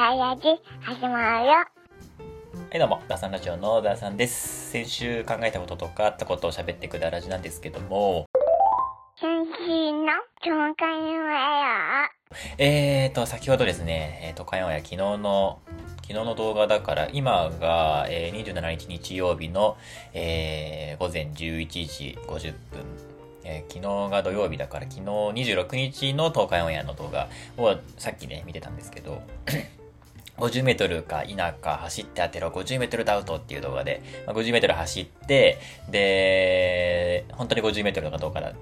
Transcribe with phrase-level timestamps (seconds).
[0.00, 0.42] ダイヤジ
[0.80, 1.52] 始まるよ。
[1.52, 1.66] は
[2.74, 4.70] いどうも、ダサンラジオのダーさんです。
[4.70, 8.24] 先週考えたこととかあったことを喋ってくだラジなんですけども、
[9.20, 10.06] 先週の
[10.40, 10.88] 教会
[11.18, 12.08] は
[12.56, 15.60] えーと、先ほどですね、えーと、かよや昨日の、
[15.96, 19.76] 昨日の動画だから、今が、えー27日日曜日の、
[20.14, 22.84] えー午前11時50分。
[23.44, 27.28] えー昨日が土曜日だから、昨日26日の東海オンエアの動画
[27.58, 29.20] をさっきね、見てたんですけど、
[30.38, 35.58] 50メートルか否か走って当てろ50メートルダウトっていう動画で、まあ、50メートル走って、
[35.90, 38.52] で、本当に50メートルかどうかだ、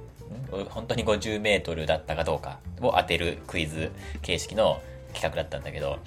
[0.71, 3.91] 本当に50メートルだったかどうかを当てるクイズ
[4.23, 4.81] 形式の
[5.13, 5.99] 企画だったんだけど、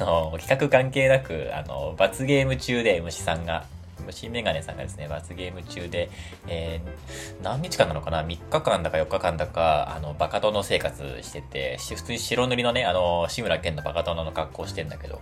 [0.00, 3.64] あの、企画関係なく、あの、罰ゲーム中で虫さんが、
[4.02, 6.10] 虫メガネさんがですね、罰ゲーム中で、
[6.48, 15.20] えー何日間なのかな ?3 日間だか4日間だか、あの、バカ殿生活してて、普通に白塗りのね、あの、志村けんのバカ殿の格好してんだけど、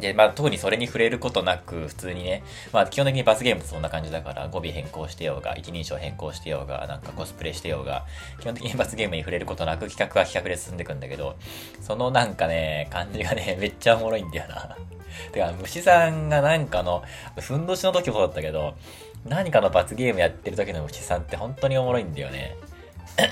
[0.00, 8.06] で、まあ、特にそれに触れることなく、普通にね、まあ、基本的に罰ゲームってそんな感じだから、語尾変更してようが、一人称変更してようが、なんかコスプレしてようが、
[8.40, 11.36] 基本的に 罰ゲームに触れることなく、企画は企画で進んでいくんだけど、
[11.80, 14.76] そのなんかね、感じがね、めっちゃおもろいんだよな。
[15.32, 17.02] てか、虫さんがなんかの、
[17.38, 18.74] ふんどしの時もそうだったけど、
[19.26, 22.56] 何かの罰ゲームやってる時の虫さんって本当におもろいんだよね。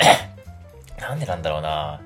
[1.00, 2.00] なんでなんだろうな。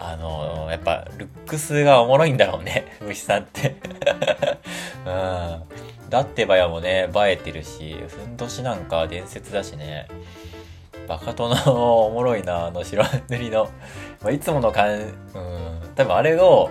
[0.00, 3.74] あの、やっぱ、ルックスがおもろいんだろうね、 虫さんって。
[5.04, 5.62] うん。
[6.08, 10.06] だってばやもね、映えてるし、ふんどしなんか伝説だしね。
[11.08, 13.64] バカ殿のおもろいな、あの白塗りの。
[14.22, 15.12] まあ、いつもの感、うん。
[15.96, 16.70] 多分あれを、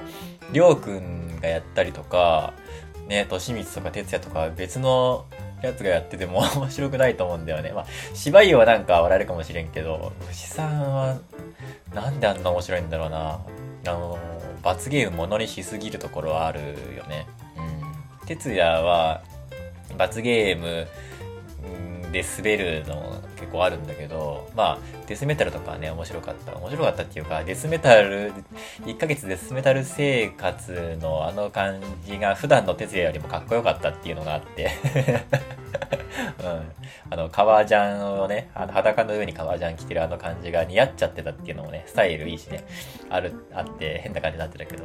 [0.53, 1.17] りょうくん
[1.48, 2.53] がやったりとか、
[3.08, 5.26] ね、としみつとか哲也とか別の
[5.62, 7.72] やつがやってても 面白くないと思うんだよね。
[7.72, 11.17] まあ、芝居はなんか笑えるかもしれんけど、虫さんは、
[11.94, 13.39] なんであんな面白いんだろうな。
[13.86, 14.20] あの、
[14.62, 16.59] 罰ゲームものにしすぎるところはある
[16.95, 17.26] よね。
[17.58, 18.28] うん。
[18.28, 19.22] 哲也は、
[19.98, 20.88] 罰ゲーム
[22.11, 26.55] で滑るの結構あるんだけど、まあ、デスメタルとかね、面白かった。
[26.55, 28.33] 面白かったっていうか、デスメタル、
[28.86, 34.71] 1ヶ月デスメタル生活のあの感じが普段の哲也よりもかっこよかったっていうのがあって。
[37.09, 42.65] あの、革ジャンをね、あの裸の上に革ジャン着てるあの感じが似合っちゃってたっていうのもね、スタイルいいしね、
[43.09, 44.83] ある、あって変な感じになってたけど、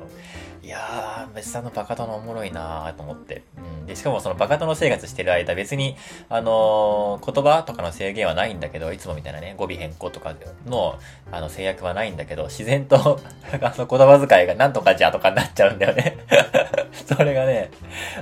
[0.63, 3.43] いやー、別さんのバカ殿おもろいなーと思って。
[3.59, 3.87] うん。
[3.87, 5.97] で、しかもそのバカ殿生活してる間、別に、
[6.29, 10.35] あのー言葉とかの制限はないんだけど、いつもみたいなね、語尾変更とか
[10.67, 10.99] の、
[11.33, 12.97] あの、制約はないんだけど、自然と、
[13.61, 16.17] あの、言葉遣いがなんとかじゃとかになっちゃうんだよね。
[17.07, 17.71] それがね、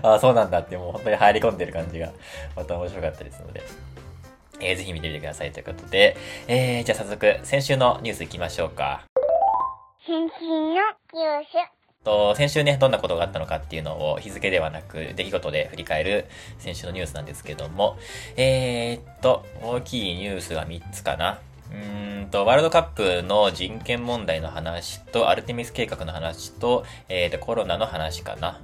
[0.03, 2.11] あそうなんだって、もう本当に入り込んでる感じが、
[2.57, 3.63] また面白かったですので。
[4.63, 9.05] えーぜひ見てみてくださいということで、えー、じゃあ早速、先週のニュース行きましょうか。
[10.07, 11.81] 先週のニュース。
[12.05, 16.27] と、先週ね、どんなことがあったのかっていうのを日付ではなく、出来事で振り返る
[16.59, 17.97] 先週のニュースなんですけども、
[18.37, 21.41] えー、っと、大きいニュースが3つかな。
[21.73, 28.61] うんと、ワールドカップの人権問題の話と、アルテミス計画の話と、えーと、コロナの話かな。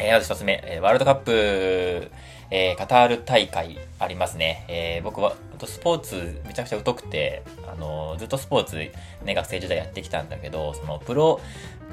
[0.00, 2.10] えー、まず一つ目、えーワールドカップ、
[2.50, 4.64] えーカタール大会ありますね。
[4.68, 8.92] えー僕は、とスポーツめちゃくちゃ疎くて、あのーずっとスポーツね、
[9.34, 11.40] 学生時代やってきたんだけど、その、プロ、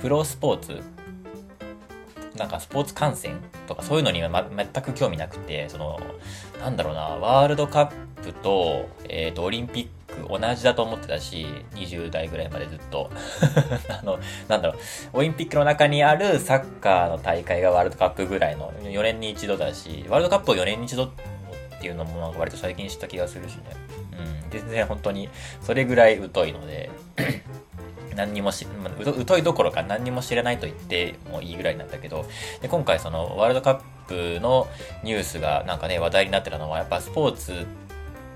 [0.02, 0.84] プロスポーツ、
[2.38, 6.00] なんかスポーツ観戦とかそういうのには、ま、全く興味なくて、その、
[6.60, 7.92] なんだろうな、ワールドカッ
[8.24, 13.10] プと、えっ、と、オリンピック同じだと思ってたし、20代ぐらいまでずっと。
[13.90, 14.78] あの、なんだろう、
[15.14, 21.10] オリンピックの中にあるサッカーの大会がワールドカップぐらいの4年に一度だし、ワールドカップを4年に一度っ
[21.80, 23.64] ていうのもなんか割と最近知った気がするしね。
[24.44, 25.30] うん、全然本当に
[25.62, 26.90] それぐらい疎いので、
[28.16, 28.66] 何にもし、
[29.28, 32.26] 疎いどころか何にも知らないと言ってもいいぐらいなんだけど、
[32.62, 34.68] で今回そのワールドカップの
[35.04, 37.56] ニュースがなんかね話題になってたのはやっぱスポーツっ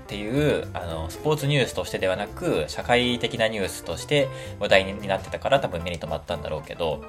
[0.06, 7.04] ていうあのスポーツニュースとしてではなく社会的なニュースとして話題になってたから多分目に留まったんだろうけど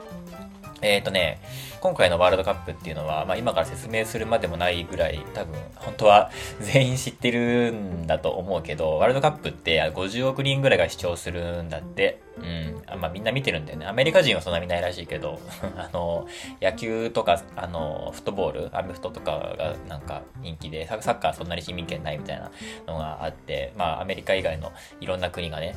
[0.82, 1.40] えっ、ー、とね、
[1.80, 6.32] 今回のワールドカップっていうのは、まあ今から説明するまでもないぐらい、多分、本当は
[6.62, 12.20] 全員知ってるんだと思うけど、ワールドカップって50億人ぐらいが視聴するんだって。
[12.38, 12.82] うん。
[12.88, 13.86] あまあみんな見てるんだよね。
[13.86, 15.40] アメリカ人はそんな見ないらしいけど、
[15.78, 16.28] あの、
[16.62, 22.52] 野球とか、あの、フットボール、アメフトとかがなんか人気で、サッカーそんなに市民権ないみたいな
[22.88, 25.76] のがあって、まあアメリカ以外のいろんな国がね、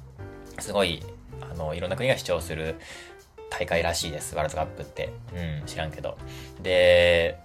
[0.58, 1.02] すごい、
[1.40, 2.76] あの、いろんな国が視聴する
[3.50, 5.12] 大会らしいです、ワールドカップって。
[5.34, 6.16] うん、知らんけど。
[6.62, 7.38] で、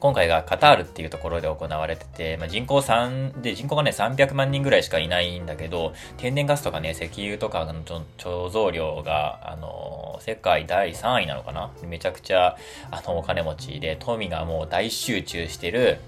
[0.00, 11.70] 今回がカタールっていうところで行われてて、まあ、人口3、で、人口がね、300万人ぐらいしかいないんだけど、天然ガスとかね、石油とかの貯蔵量が、あの、世界第3位なのかな？
[11.84, 12.56] めちゃくちゃ、
[12.90, 16.00] あの、お金持ちで、富がもう大集中してる、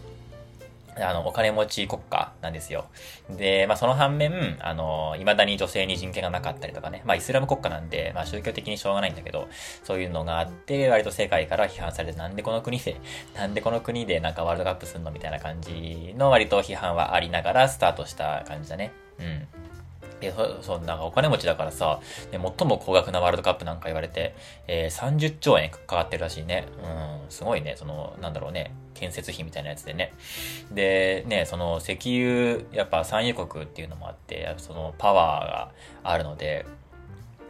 [0.96, 2.86] あの、お金持ち国家なんですよ。
[3.30, 9.48] で、まあ、その反面、あの、未だに女性に人権がなかったりとかね、まあ、イスラム国家なんで、まあ、宗教的にしょうがないんだけど、
[9.82, 13.00] そういうのがあって、割と世界から批判されて、なんでこの国で、
[13.34, 18.92] なんでこの国でなんかワールドカップすんのみたいな感じの割と批判はありながらスタートした感じだね。
[19.18, 19.73] うん。
[20.24, 22.00] で、そ、そんかお金持ちだからさ、
[22.30, 24.34] で、最も高額なワールドカップなんか言われて、
[24.66, 26.66] えー、30兆円かかってるらしいね。
[26.82, 30.12] うん、すごいね、その、なんだろうね、建設費みたいなやつでね。
[30.72, 35.70] で、ね、その石油、やっぱ産油国っていうのもあって、そのパワーが
[36.02, 36.64] あるので、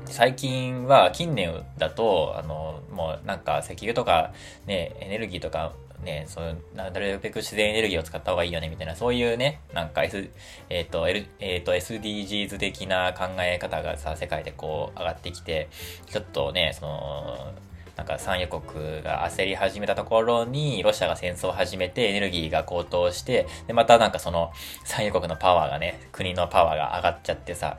[0.06, 4.32] 最近は近年だと、あの、もうなんか石油とか
[4.66, 5.72] ね、エネルギーとか
[6.04, 10.30] ね、そう、なるべく自然エネルギーを使った方がいいよね、みたいな、そういうね、なんか S、
[10.70, 15.68] えっ、ー、と、L、えっ、ー、と、SDGs 的な考え方がさ、世界でこう、上がってきて、
[16.10, 17.52] ちょっとね、その、
[17.96, 24.52] なんか産油国が焦り始めたところに、ロシアが戦争を始めてエネルギーが高騰して、で、またなんかその
[24.84, 27.78] 産油国のパワーがね、国のパワーが上がっちゃってさ、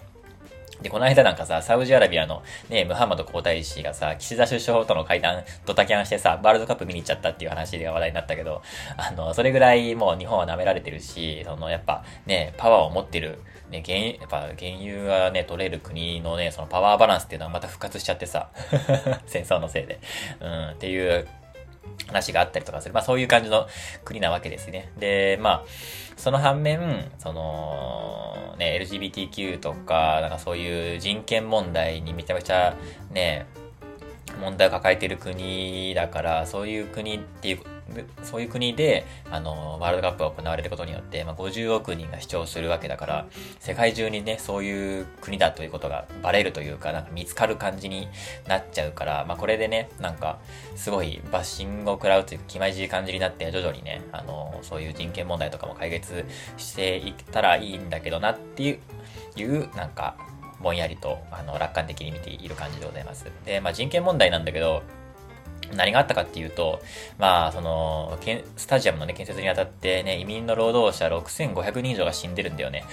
[0.81, 8.61] で、この間なんかさ、サウジアラビアのね、ムハンマド皇太子がさ、岸田首相との会談、ドタキャンしてさ、ワールドカップ見に行っちゃったっていう話が話題になったけど、
[8.97, 13.39] あの、それぐらいもう日本は舐められてるし、その、やっぱね、パワーを持ってる、
[13.69, 18.49] ね、原油、やっぱ原油がね、取れる国のね、そのパワーバランスっていうのはまた復活しちゃってさ、
[19.25, 19.99] 戦争のせいで。
[20.39, 21.27] うん、っていう
[22.07, 22.93] 話があったりとかする。
[22.93, 23.67] まあそういう感じの
[24.03, 24.91] 国なわけですね。
[24.97, 25.63] で、まあ、
[26.17, 32.75] その反面、その、ね、LGBTQ とか、なんかそういう人権問題にめちゃめちゃ
[33.11, 33.45] ね、
[34.41, 37.59] 問題を抱えている国だから、そういう国っていう
[38.23, 43.27] そういう国で、あの、ワールドカップが行われることによって、まあ、50億人が視聴するわけだから、
[43.59, 48.07] 世界中にね、そういう国だということがバレるというか、なんか見つかる感じに
[48.47, 50.39] なっちゃうから、まあ、これでね、なんか、
[50.75, 56.25] すごいバッシングを食らうというか、気まじい感じになって、徐々にね、あの、そういう人権問題とかも解決
[56.57, 58.79] していったらいいんだけどなっていう、
[59.35, 60.15] いう、なんか、
[60.61, 63.25] ぼんやりと、あの、楽観的に見ている感じでございます。
[63.45, 64.81] で、まあ、人権問題なんだけど、
[65.73, 66.81] 何があったかっていうと、
[67.17, 68.17] まあ、その、
[68.57, 72.83] スタジアムのね、建設にあたってね、移民の労働者6500人以上が死んでるんだよね。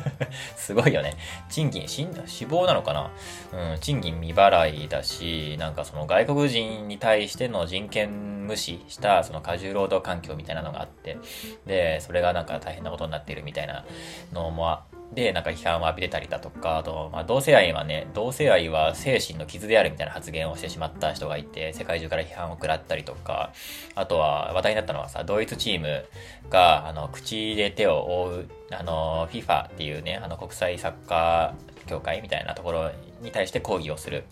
[0.56, 1.16] すごいよね。
[1.48, 3.10] 賃金、死んだ死亡なのかな？
[3.52, 11.18] うん、賃金未払いだし、なんかその外国人に対しての人権無視したその過重労働環境みたいなのがあって、
[11.66, 13.84] で、それがなんか大変なことになっているみたいな
[14.32, 14.80] のも
[15.14, 23.52] で、なんか批判を浴びてたりだとか、あと、まあ、同性愛はね、同性愛は精神の傷であるみたいな発言をしてしまった人がいて、世界中から批判を食らったりとか、
[23.94, 26.04] あとは話題になったのはさ、ドイツチーム
[26.50, 32.90] が、あの、口で手を覆う、あの、FIFA っていうね、あの、国際サッカー協会みたいなところ
[33.22, 34.24] に対して抗議をする。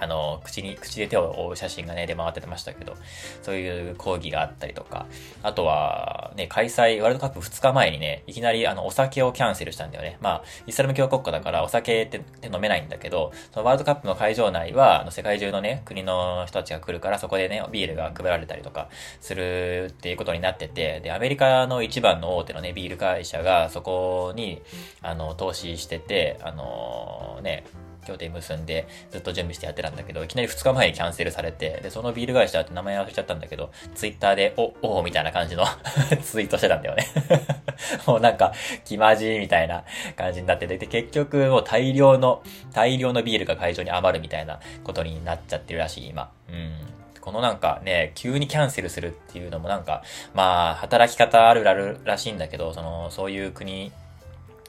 [0.00, 2.96] あの、口に、口で手を覆う写真がね、出回ってましたけど、
[3.42, 5.06] そういう抗議があったりとか、
[5.42, 10.18] あとは、ね、開催、ワールドカップ2日前にね、いきなりあの、お酒をキャンセルしたんだよね。
[10.20, 12.22] まあ、イスラム教国家だからお酒って
[12.52, 18.88] 飲めないんだけど、そのワールドカップの会場内は、あの、世界中のね、国の人たちが来るから、そこでね、ビールが配られたりとか、
[19.20, 24.62] するっていうことになってて、で、アメリカの一番の大手のね、ビール会社が、そこに、
[25.02, 27.64] あの、投資してて、あのね、
[28.06, 35.64] 協定結んでずっと準備してやってたんだけど、いきなり2日前にキャンセルされて、で、そのビール会社って名前忘れちゃったんだけど、ツイッターで、お、おみたいな感じの
[36.22, 37.06] ツイートしてたんだよね
[38.06, 38.52] もうなんか、
[38.84, 39.84] 気まじいみたいな
[40.16, 46.30] 感じになってて、で、結局もう大量の、大量のビールが会場に余るみたいなことになっちゃってるらしい、今。
[46.48, 46.96] うん。
[47.20, 53.90] このなんかね、急にキャンセルするっていうのもなんか、まあ、働き方あるあるらしいんだけど、その、そういう国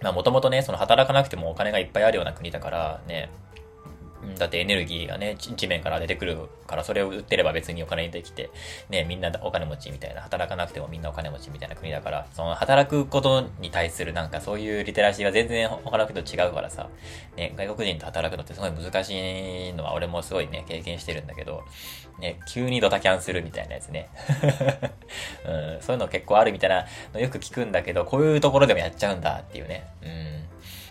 [0.02, 3.30] まあもともとね、その働かなくてもお金がいっぱいあるような国だからね、
[4.38, 8.50] だってエネルギーがね、地面から出てくるから、それを売ってれば別にお金にできて、
[8.90, 16.90] ね、みんなお金持ちみたいな、働かなくてもみんなお金持ちみたいな国だから、その働くことに対するなんかそういうリテラシーが全然他の国と違うからさ、
[17.36, 21.64] ね、外国人と働くのってすごい難しいのは俺もすごいね、経験してるんだけど、
[22.20, 24.10] ね、急にドタキャンするみたいなやつね。
[25.46, 29.86] うん、そういうの結構あるみたいなのよく聞くんだけど、こういうところでもやっちゃうんだっていうね。
[30.02, 30.37] うん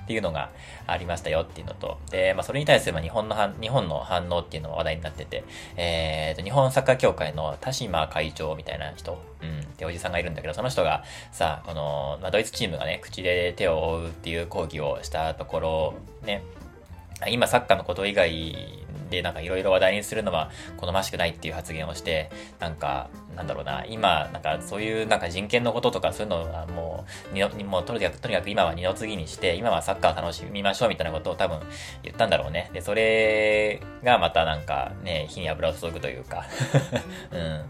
[0.07, 0.51] っていうのが
[0.87, 5.43] ありましたよっていうのと、で、まあ、それに対するま日本の日本の反応っていうのも話題になってて、
[5.77, 15.95] えーと、日本サッカー協会の田島会長みたいな人、うん、っておじさんがいるんだけど、その人がさ、この、まあ、ドイツチームがね、口で手を覆うっていう抗議をしたところ、
[16.25, 16.45] ね、
[17.29, 31.61] 今サッカーのこと以外で、なんかいろいろ話題にするのは好ましくないっていう発言をして、なんか、なんだろうな、今、なんかそういうなんか人権のこととかそういうのはもう、にもうとにかく、とにかく今は二の次にして、今はサッカー楽しみましょうみたいなことを多分
[32.03, 32.71] 言ったんだろうね。
[32.73, 36.47] で、それがまたなんかね、火に油を注ぐというか
[37.33, 37.65] うん。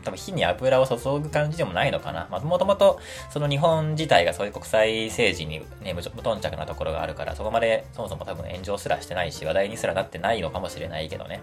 [0.00, 2.28] 多分火に油を注ぐ感じでもないのかな。
[2.30, 2.98] まあ、もともと、
[3.30, 11.40] その日本自体がそういう国際政治にね、無頓着なところがあるから、そこまでそもそも多分炎上すらしてないし、話題にすらなってないのかもしれないけどね。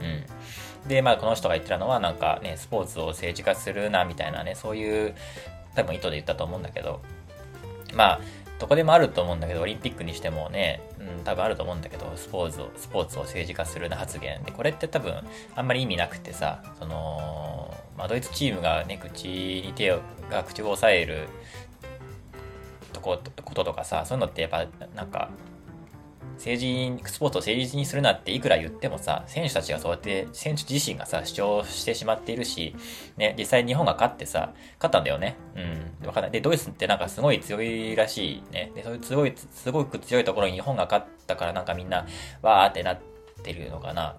[0.00, 0.88] うん。
[0.88, 5.14] で、まあ、この人が言ってたのは、なんかね、スポーツを政治化するな、みたいなね、そういう、
[5.74, 7.00] 多分意図で言ったと思うんだけど、
[7.94, 8.20] まあ、
[8.62, 14.40] どこでもあると思うんだけど、オリンピックにしてもね、うん、多分あると思うんだけど、スポーツを、スポーツを政治化するな発言。
[14.44, 15.12] で、これって多分、
[15.56, 19.98] あんまり意味なくてさ、その、まあ、ドイツチームがね、口に手を、
[20.30, 21.26] が口を押さえる
[22.92, 24.64] とこ、こととかさ、そういうのってやっぱ、
[24.94, 25.30] なんか、
[26.34, 32.74] 政治、スポーツを政治にするなっていくら言ってもさ、選手たちがそうやって、選手自身がさ、主張してしまっているし、
[33.16, 35.36] ね、実際日本が勝ってさ、勝ったんだよね。
[35.54, 36.06] うん。
[36.06, 36.32] わかんない。
[36.32, 38.72] で、ドイツってなんかすごい強いらしいね。
[38.74, 42.06] で、そういう強い、すごく強いところに日本が勝ったからなんかみんな、
[42.42, 42.98] わーってなっ
[43.42, 44.16] てるのかな。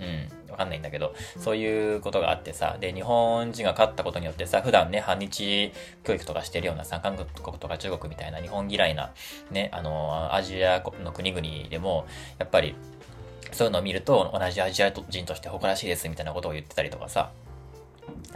[0.00, 0.28] うん、
[0.60, 5.72] かんないんだけど、そういうことがあってさ、で、日本人が勝ったことによってさ、普段ね、反日
[6.04, 7.26] 教育とかしてるようなさ、韓国
[7.58, 9.12] とか中国みたいな日本嫌いな、
[9.50, 12.06] ね、あの、アジアの国々でも、
[12.38, 12.74] やっぱり、
[13.52, 17.30] そういうのを見ると、同じアジア人として誇らしいですみたいなことを言ってたりとかさ、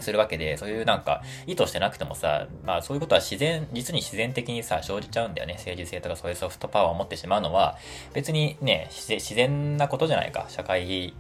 [0.00, 5.54] するわけで、そういうなんか、意図してなくてもさ、まあそういうことは自然、実に自然的にさ、生じちゃうんだよね。
[5.54, 7.76] 政治性とかそういうソフトパワーを持ってしまうのは、
[8.12, 10.47] 別にね、自然なことじゃないか。
[10.49, 11.14] 社会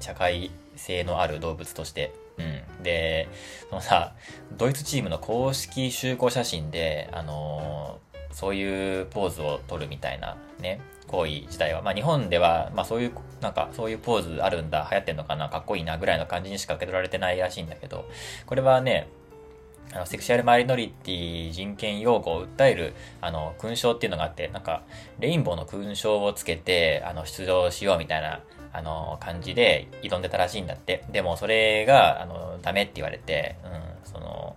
[0.00, 2.12] 社会性のある動物として。
[2.38, 2.42] う
[2.80, 2.82] ん。
[2.82, 3.28] で、
[3.70, 4.14] そのさ、
[4.56, 18.08] ドイツチームの公式集合写真で、あのー、そういうポーズを取るみたいなね、行為自体は、まあ日本では、まあそういう、なんかそういうポーズあるんだ、流行ってんのかな、かっこいいなぐらいの感じにしか受け取られてないらしいんだけど、
[18.44, 19.08] これはね、
[19.92, 24.82] あの、セクシュアルマイノリティ人権擁護を訴える、あの、勲章っていうのがあって、なんか、
[25.20, 28.40] レインボーの勲章をつけて、あの、出場しようみたいな、
[28.76, 31.04] あの、感じで挑んでたらしいんだって。
[31.10, 34.56] でも、それが、あの、ダメって言われて、うん、その、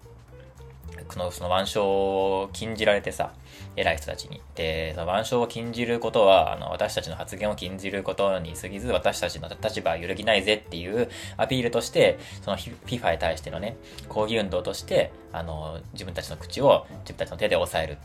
[1.09, 3.31] その、その腕章を禁じられてさ、
[3.77, 4.41] 偉い人たちに。
[4.55, 13.77] で、その腕章を禁じることは、あの、私たちの発言を禁じることに過ぎず、私たちの立場は揺るぎないぜっていうアピールとして、その FIFA に対してのね、
[14.09, 17.97] 抗議運動として、あの、自分たちの口を自分たちの手で押さえる。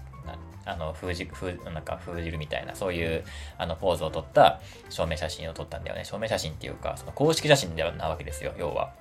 [0.65, 3.25] あの、封じ、封、なんか封じるみたいな、そういう、
[3.59, 6.05] あの、ポーズを撮った証明写真を撮ったんだよね。
[6.05, 8.93] 証明写真っていうか、その公式写真ではなわけですよ、要は。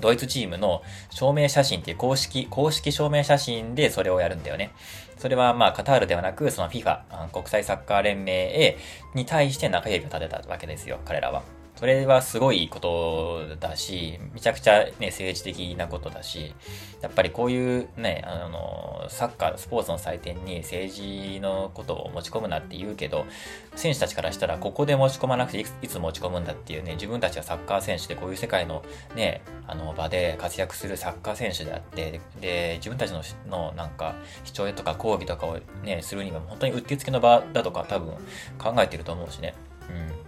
[0.00, 4.70] ドイツチームの証明写真っていう公式、公式証明写真でそれをやるんだよね。
[5.18, 8.76] それはまあカタールではなく、その FIFA、国際サッカー連盟へ
[9.14, 11.55] に対して中指を立てたわけですよ、彼らは。
[11.76, 16.54] それはすごいことだし、めちゃくちゃね、政治的なことだし、
[17.02, 23.26] やっぱりこういうね、あの、サッカー、スポーツの祭典に政治のことを持ち込むなって言うけど、
[23.74, 28.82] 選手たちからしたらここで持ち込まなくていつ持ち込むんだっていうね、自分たちはサッカー選手でこういう世界の
[29.14, 34.14] ね、あの場で活躍するサッカー選手であって、で、自分たちののなんか
[34.44, 38.14] 主張とか抗議とかをね、するには本当にうってつけの場だとか多分
[38.56, 39.54] 考えてると思うしね。
[39.90, 40.25] うん。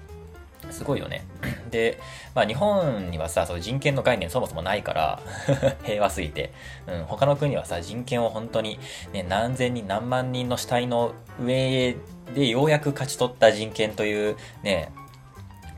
[0.71, 1.25] すごいよね。
[1.71, 1.99] で、
[2.35, 5.21] まあ日本にはさ、そう人権の概念そもそもないから
[5.85, 6.53] 平和すぎて。
[6.87, 8.79] うん、他の国はさ、人権を本当に
[9.13, 11.97] ね、何千人何万人の死体の上
[12.35, 14.91] でようやく勝ち取った人権というね、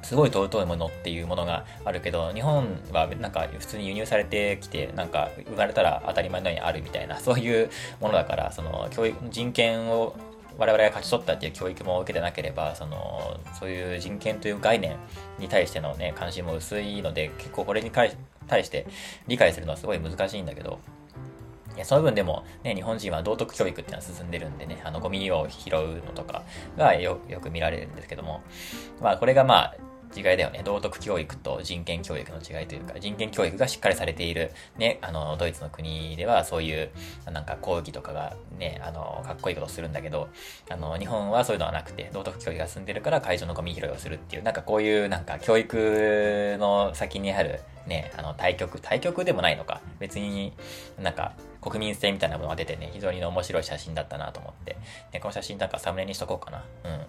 [0.03, 7.71] すごい尊いものっていうものがあるけど、日本はなんか普通に輸入されてきて、なんか生まれたら当たり前のようにあるみたいな、そういう
[8.01, 10.17] ものだから、その教育、人権を
[10.61, 14.99] 我々が勝ち取ったっていう教育も受けてなければ、その、そういう人権という概念
[15.39, 18.11] に対してのね、関心も薄いので、結構これに対
[18.63, 18.87] して
[19.27, 20.79] 理解するのはすごい難しいんだけど、
[21.77, 26.43] いやその分でも、ね、日本人は道徳教育っていうのは進んでるんでね、あの、ゴミを拾うのとか
[26.77, 28.43] がよく見られるんですけども、
[29.01, 29.77] まあ、これがまあ、
[30.15, 30.63] 違いだよね。
[30.65, 36.91] 道徳教育と人権教育の違いというか、人権教育がしっかりされている、ね、あの、ドイツの国ではそういう、
[37.31, 40.29] なんか講義とかがね、あの、かっこいいことをするんだけど、
[40.69, 49.81] あの、日本はそういうのはなくて、道徳教育が進んでるから会場のゴミ拾いをするっていう、なんかこういうなんか教育の先にある、ね、あの、対局、対局でもないのか。
[49.99, 50.53] 別に
[50.99, 54.77] なんか、国民性みたいなものが出てね、非常に面白い写真だったなと思って。
[55.13, 56.65] ね、この写真なんかサムネにしとこうかな。
[56.85, 57.01] うん。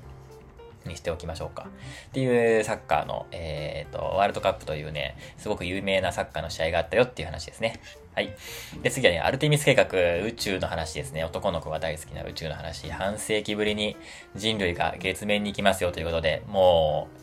[0.86, 1.68] にしておきましょうか。
[2.08, 7.80] っていうサッカーの、えっ、ー、と、ワールドカップというね、すごく有名なサッカーの試合があったよっていう話ですね。
[8.14, 8.36] はい。
[8.82, 9.86] で、次はね、アルテミス計画、
[10.26, 11.24] 宇宙の話ですね。
[11.24, 12.90] 男の子が大好きな宇宙の話。
[12.92, 13.96] 半世紀ぶりに
[14.36, 17.22] 人類が月面に行きますよということで、もう、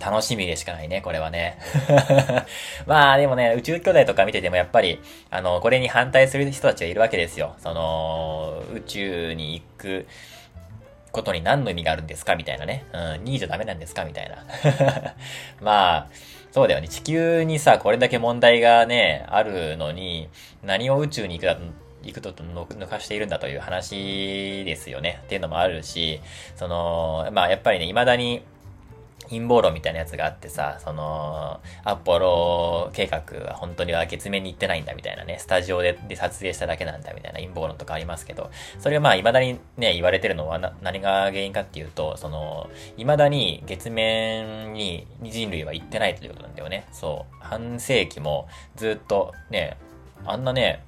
[0.00, 1.58] 楽しみでしかないね、これはね。
[2.86, 7.56] まあでもね、宇宙兄弟とか見ててもやっぱり、あの、これに反対する人たちがいるわけですよ。
[7.58, 10.06] その、宇宙に行く
[11.12, 12.84] ことに何の意味があるんですかみたいなね。
[12.92, 14.44] うん、2位じゃダメなんですかみたいな。
[15.60, 16.06] まあ、
[16.50, 16.88] そうだよね。
[16.88, 20.28] 地球にさ、これだけ問題がね、あるのに、
[20.62, 21.56] 何を宇宙に行くだ
[22.02, 25.20] 行くと抜かしているんだという話ですよね。
[25.24, 26.20] っていうのもあるし、
[26.56, 28.42] その、まあやっぱりね、未だに
[29.30, 46.86] 陰謀論みたいなやつがあってさ、その、アポロ計画は本当には月面に行ってないんだみたいなね、スタジオでで撮影しただけなんだみたいな陰謀論とかありますけど、それはまあ未だにね、言われてるのは何が原因かっていうと、その、未だに月面に人類は行ってないということなんだよね。
[46.92, 47.44] そう。
[47.44, 49.76] 半世紀もずっとね、
[50.24, 50.84] あんなね、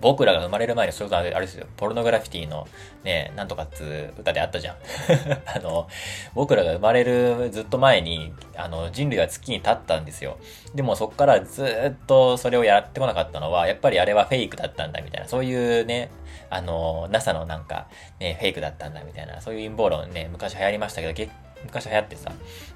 [0.00, 1.66] 僕らが生まれる前にそういうことあれですよ。
[1.76, 2.66] ポルノグラフィティの
[3.04, 4.76] ね、なんとかっつ歌であったじゃん。
[5.46, 5.88] あの、
[6.34, 10.38] 僕らが生まれるずっと前に、あの、人類は月に立ったんですよ。
[10.74, 16.10] でもそっからずっとそれをやってこなかったのは、やっぱりあれはフェイクだったんだみたいな、そういうね、
[16.48, 17.86] あの、NASA のなんか、
[18.18, 21.32] ね、フェイクだったんだみたいな、そういう陰謀論ね、昔流行りましたけど、
[21.64, 22.32] 昔流行ってさ、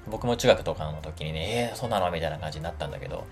[0.07, 2.11] 僕も中学とかの時にね、えー、そうなの？
[2.11, 3.25] みたいな感じになったんだけど、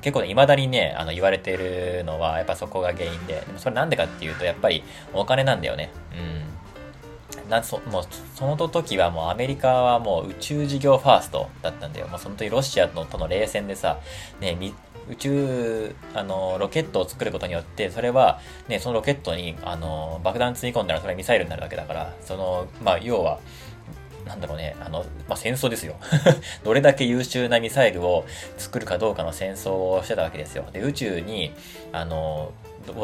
[0.00, 4.82] 結構ね、未だにね、あの、言われてるのは、やっぱそこが原因で、でもそれなんでかっていうと、やっぱり
[5.12, 5.90] お金なんだよね。
[6.12, 6.46] うん。
[7.50, 8.02] なそもう
[8.34, 12.08] その時はもうアメリカはもう宇宙事業ファーストだったんだよ。
[12.08, 14.00] もうその時ロシアのとの冷戦でさ、
[14.40, 14.56] ね、
[15.08, 23.38] 宇宙、あの、ロケットを作ることによって、それは、ね、そのロケットに、あの、爆弾積み込んだらそれミサイルになるわけだから、その、まあ、要は、
[24.26, 25.94] なんだろうね、あの、まあ、戦争ですよ。
[26.64, 28.24] どれだけ優秀なミサイルを
[28.58, 30.64] 作るかどうかの戦争をしてたわけですよ。
[30.72, 31.54] で、宇宙に、
[31.92, 32.52] あの、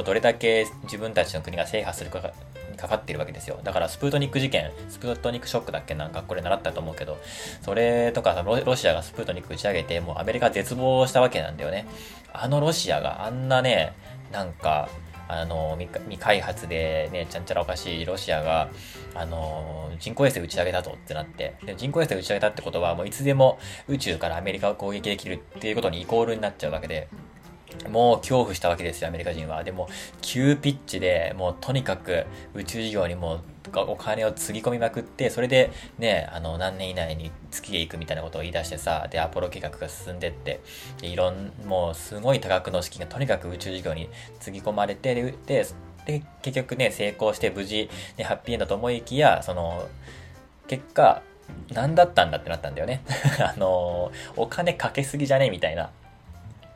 [0.05, 2.33] どれだけ自分たちの国が制覇するか
[2.71, 3.59] にかかってるわけですよ。
[3.64, 5.95] だからスプートニック事件、スプートニックショックだっけ？
[5.95, 7.19] なんかこれ習ったと思うけど、
[7.62, 11.87] それとかロシアがスプートニック打ち上げて、もうアメリカ絶望したわけなんだよね。
[12.33, 13.93] あのロシアがあんなね、
[14.31, 14.88] なんか、
[15.33, 18.71] あの未開発でね、ちゃんちゃらおかしいロシアが、
[19.15, 23.59] あの人工衛星打ち上げたとってなって、で人工衛星打ち上げたってことは、もういつでも
[23.89, 27.09] 宇宙からアメリカを攻撃できるっていうことにイコールになっちゃうわけで、
[27.88, 29.64] もう恐怖したわけですよ、アメリカ人は。
[29.64, 29.88] でも、
[30.20, 33.40] 急ピッチで、もうとにかく宇宙事業にもう
[33.74, 40.61] お金をつぎ込みまくって、それでね、あの、何年以内に月へ行くみたいなことを言い出してさ、で、アポロ計画が進んでって、
[41.00, 44.08] で、いろん、もうすごい多額の資金がとにかく宇宙事業に
[44.40, 45.66] つぎ込まれて、で、で、
[46.04, 49.87] で結局ね、成功して無事、ね、ハッピーエンドと思いきや、その、
[50.66, 51.22] 結果、
[51.72, 53.02] 何だったんだってなったんだよね。
[53.38, 55.50] あの、お金かけすぎじゃね？
[55.50, 55.90] みたいな。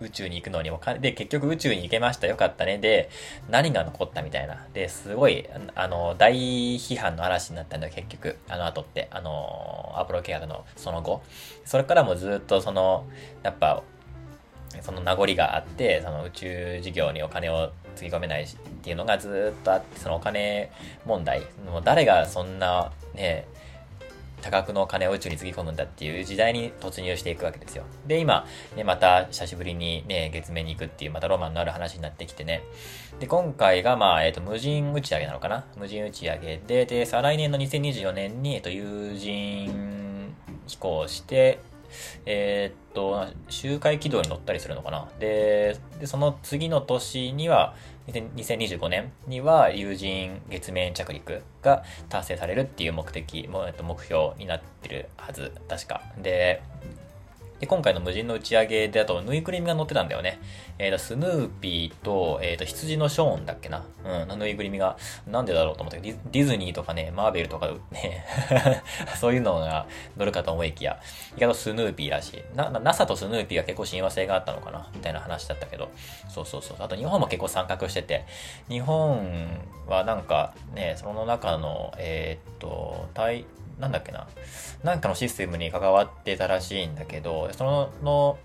[0.01, 2.79] 宇宙に行くのにもかで、結局宇宙に行けました、よかったね。
[2.79, 3.09] で、
[3.49, 4.67] 何が残ったみたいな。
[4.73, 6.35] で、すごい、あの、大
[6.77, 8.39] 批判の嵐になったんだ、結局。
[8.49, 9.09] あの後って。
[9.11, 11.23] あの、アポロ計画のその後。
[11.65, 13.07] それからもずっとその、
[13.43, 13.83] やっぱ、
[14.83, 20.71] その名残があって、その宇宙事業にお金をつぎ込めないしっていうのがずっとあって、そのお金
[21.07, 21.41] 問題。
[21.65, 23.47] もう誰がそんな、ね、
[24.43, 27.85] 多額の金を宇宙につぎ込むんだっていう時代に突入していくわけですよ。
[28.07, 28.47] で、今、
[28.77, 32.63] ね、また久しぶりにね、月面に行くっていう、またロマンのある話になってきてね。
[33.19, 35.65] で、今回が、まあ、えっ、ー、と、無人打ち上げなのかな？
[35.77, 40.35] 無人打ち上げで、で、再来年の2024年に、えっ、ー、と、有人
[40.67, 41.61] 飛行して、
[42.27, 45.09] えー、っと、周回軌道に乗ったりするのかな？
[45.19, 47.75] で、で、その次の年には、
[48.09, 56.03] 2025年には有人月面着陸が達成されるっていう目的、目標になってるはず、確か。
[56.23, 56.63] で、
[57.61, 60.39] で、今回の無人の打ち上げで、あと、ぬいぐるみが乗ってたんだよね。
[60.79, 63.83] えっ、ー、と、スヌーピーと、えっ、ー、と、羊のショーンだっけな？
[64.05, 68.25] うん、ぬいぐるみが、なんでだろうと思ったけど、ディズニーとかね、マーベルとかね、
[69.19, 69.87] そういうのが
[70.19, 71.01] 乗るかと思いきや、
[71.37, 72.57] 意外とスヌーピーらしい。
[72.57, 75.89] な、NASA とスヌーピーが結構親和性があったのかな、みたいな話だったけど、
[76.29, 76.77] そうそうそう。
[76.81, 78.27] あと、日本も結構参画してて、
[78.69, 79.47] 日本
[79.87, 83.47] はなんかね、その中の、えっ、ー、と、対、
[83.79, 84.27] なんだっけな、
[84.83, 88.39] なんかのシステムに関わってたらしいんだけど、その、の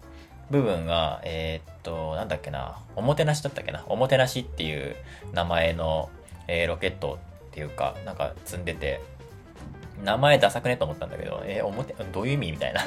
[0.49, 4.95] 部分が、えー、っと、なんだっけな、おもてなしだったっけな、おもてなしっていう
[5.33, 6.09] 名前の、
[6.47, 9.01] えー、ロケットっていうか、なんか積んでて、
[10.03, 10.77] 名前ダサくね？
[10.77, 12.51] と思ったんだけど、えー、表、どういう意味？
[12.51, 12.81] みたいな。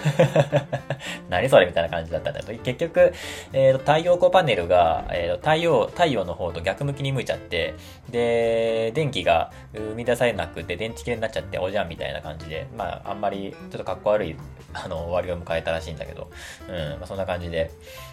[1.30, 1.66] 何それ？
[1.66, 3.12] みたいな感じだったんだけど、結局、
[3.52, 7.74] えー、太陽光パネルが、えー、太陽、太陽の方と逆向きに向いちゃって、
[8.10, 14.36] で、電気が生み出されなくて電池切れになっちゃっておじゃんみたいな感じで、まあ、あんまりちょっとかっこ悪い、
[14.72, 16.30] あの、終わりを迎えたらしいんだけど、
[16.68, 17.70] うん、まあ、そんな感じで、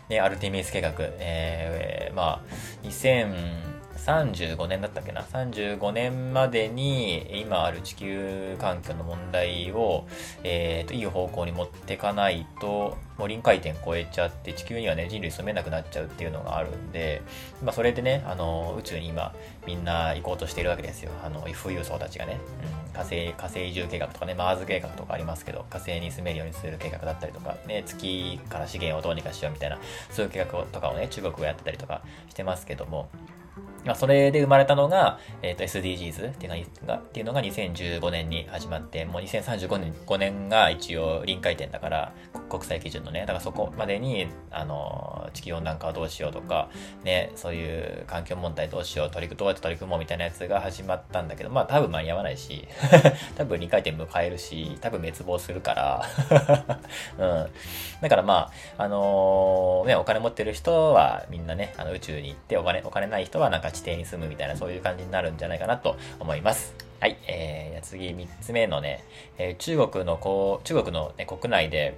[0.09, 10.07] ね、アルティミス計画、えー、まあ、2000、35年だったっけな ?35 年までに今ある地球環境の問題を、
[10.43, 17.21] えーと、いい方向に持っていかないと、もう臨界点超えちゃって地球にはね人類住めなくなっちゃうっていうのがあるんで、
[17.63, 19.33] まあ、それでね、あの、宇宙に今
[19.67, 21.11] みんな行こうとしているわけですよ。
[21.23, 22.39] あの、富裕層たちがね。
[22.75, 33.09] うん火星、火星移住計画とかね、マーズ計画とかありますけど、火星に住めるようにする計画だったりとか、ね、月から資源をどうにかしようみたいな、そういう計画とかをね、中国がやってたりとかしてますけども、
[33.86, 42.13] まあ、それで生まれたのが、えっ、ー、と、SDGs っていうのが、っていうのが2015年に始まって、もう2035年 ,5 年が一応臨界点だから、
[42.50, 46.70] 国際基準のね、だからそこまでに、あの、地球温暖化をどうしようとか、
[47.04, 52.67] ね、そういう環境問題どうしよう、取りどうやって取り組もうみたいなやつが始まったんだけど、まあ多分間に合わないし、
[53.36, 56.06] 多分臨界点迎えるし、多分滅亡するから、
[57.17, 57.50] うん。
[58.01, 66.73] だからまあ、あのー、ね、お金持ってる人はみんなね、あの宇宙に行って、お金、お金ない人はなんか地底に住むみたいな、そういう感じになるんじゃないかなと思います。
[66.99, 67.17] はい。
[67.27, 69.03] えー、次、3つ目のね、
[69.37, 71.97] えー、中国のこう、中国の、ね、国内で、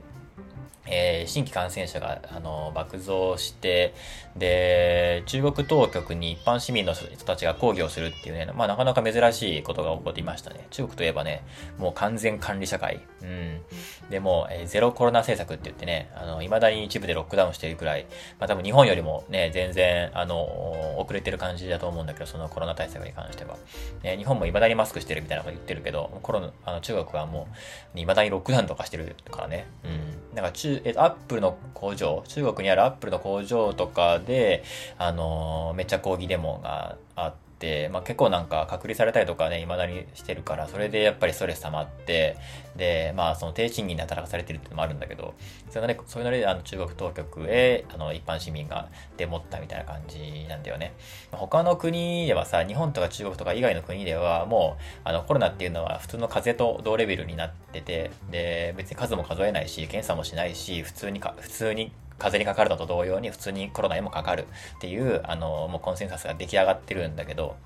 [0.85, 3.93] えー、新規感染者が、あの、爆増して、
[4.35, 10.67] で、中国当局に一般市民の人たちが抗議をするっていうね、まあなかなか珍しいことが起こっていましたね。
[10.71, 11.43] 中国といえばね、
[11.77, 12.99] もう完全管理社会。
[13.21, 13.61] うん。
[14.09, 18.05] でも、えー、ゼロコロナ政策って言ってね、あの、未だに一部でロックダウンしているくらい、
[18.39, 23.57] まあ多分日本よりもね、全然、あの、遅れてる感じだと思うんだけど、そのコロナ対策に関しては。
[24.03, 27.47] ね、日本も未だにマスクしてるみたいなこと言ってるけど、コロナ、あの、中国はも
[27.95, 29.67] う、未だにロックダウンとかしてるからね。
[29.83, 30.35] うん。
[30.35, 34.63] なんか中、えっと、アップルの工場、中国にあるアップルの工場とかで、
[34.97, 37.42] あの、めっちゃ抗議デモがあって、
[37.91, 42.35] まあ、結構なんか隔離されたりとかね、未だにしてるから、それでやっぱりストレス溜まって、
[42.75, 45.33] で、まあ、その低賃金で働かされてるっていうのもあるんだけど、
[45.69, 50.93] それのね、そういうので、あの、中国当局へ、あの、一般市民がデモったみたいな感じなんだよね。
[51.31, 67.57] 他の国ではさ、日本とか中国とか以外の国では、もう、あの、コロナっていうのは普通の風邪と同レベルになってて、で、別に数も数えないし、検査もしないし、普通にか、普通に風邪にかかるのと同様に普通にコロナにもかかるっていう、あの、もうコンセンサスが出来上がってるんだけど、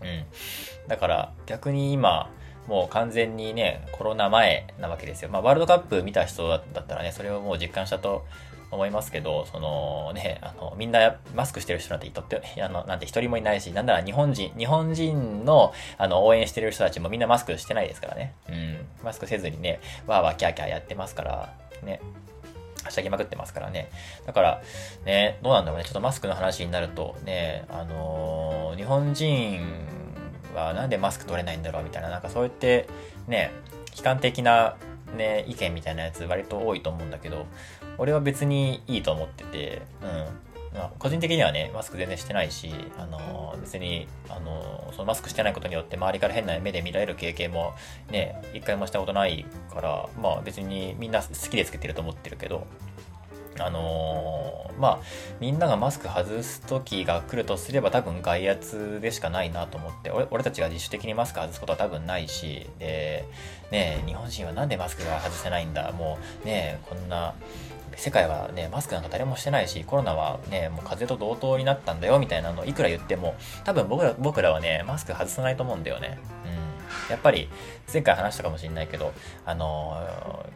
[0.00, 0.24] うん。
[0.88, 2.30] だから逆に今、
[2.66, 5.28] もう完全にね、コロナ前なわけですよ。
[5.30, 8.24] まあ、ワールドカップ見た人だったらね、それをもう実感したと
[8.70, 18.34] 思いますけど、そのね、あの、みんなマスクしてる人なんてとって、あの、なんて一人もいないし、なんなら日本人、日本人の、あの、応援してる人たちもみんなマスクしてないですからね。
[18.48, 18.86] うん。
[19.04, 22.00] マスクせずにね、わーわーキャーキャーやってますから、ね。
[22.84, 23.90] はしゃぎまくってますからね。
[24.26, 24.62] だから、
[25.04, 25.84] ね、どうなんだろうね。
[25.84, 29.60] ちょっとマスクの話になると、ね、あのー、日本人
[30.54, 32.88] はなんでマスク取れないんだろうみたいな、なんかそうやって、
[33.26, 33.50] ね、
[33.96, 34.76] 悲観的な、
[35.16, 37.46] ね、意見みたいなやつ割と多いと思うんだけど、
[37.98, 40.43] 俺は別にいいと思ってて、うん。
[40.74, 47.74] ま、個人的にはね、マスク全然してないし、あの、別に、あの、そのマスクしてないことによって周りから変な目で見られる経験も
[48.10, 52.66] ね、一回もしたことないから、まあ別にみんな好きでつけてると思ってるけど、
[53.60, 55.00] あのー、まあ、
[55.40, 63.24] みんながマスク外す時が来るとすれば多分外圧でしかないなと思って、俺たちが自主的にマスク外すことは多分ないし、で、
[63.70, 67.34] ね日本人はなんでマスクが外せないんだもうねこんな、
[67.96, 76.18] 世界はね、マスクなんか誰もしてないし、コロナはね、もう風邪と同等になったんだよ、みたいなのをいくら言っても、多分僕ら、僕らはね、マスク外さないと思うんだよね。
[76.44, 77.10] うん。
[77.10, 77.48] やっぱり、
[77.92, 79.12] 前回話したかもしれないけど、
[79.44, 79.96] あの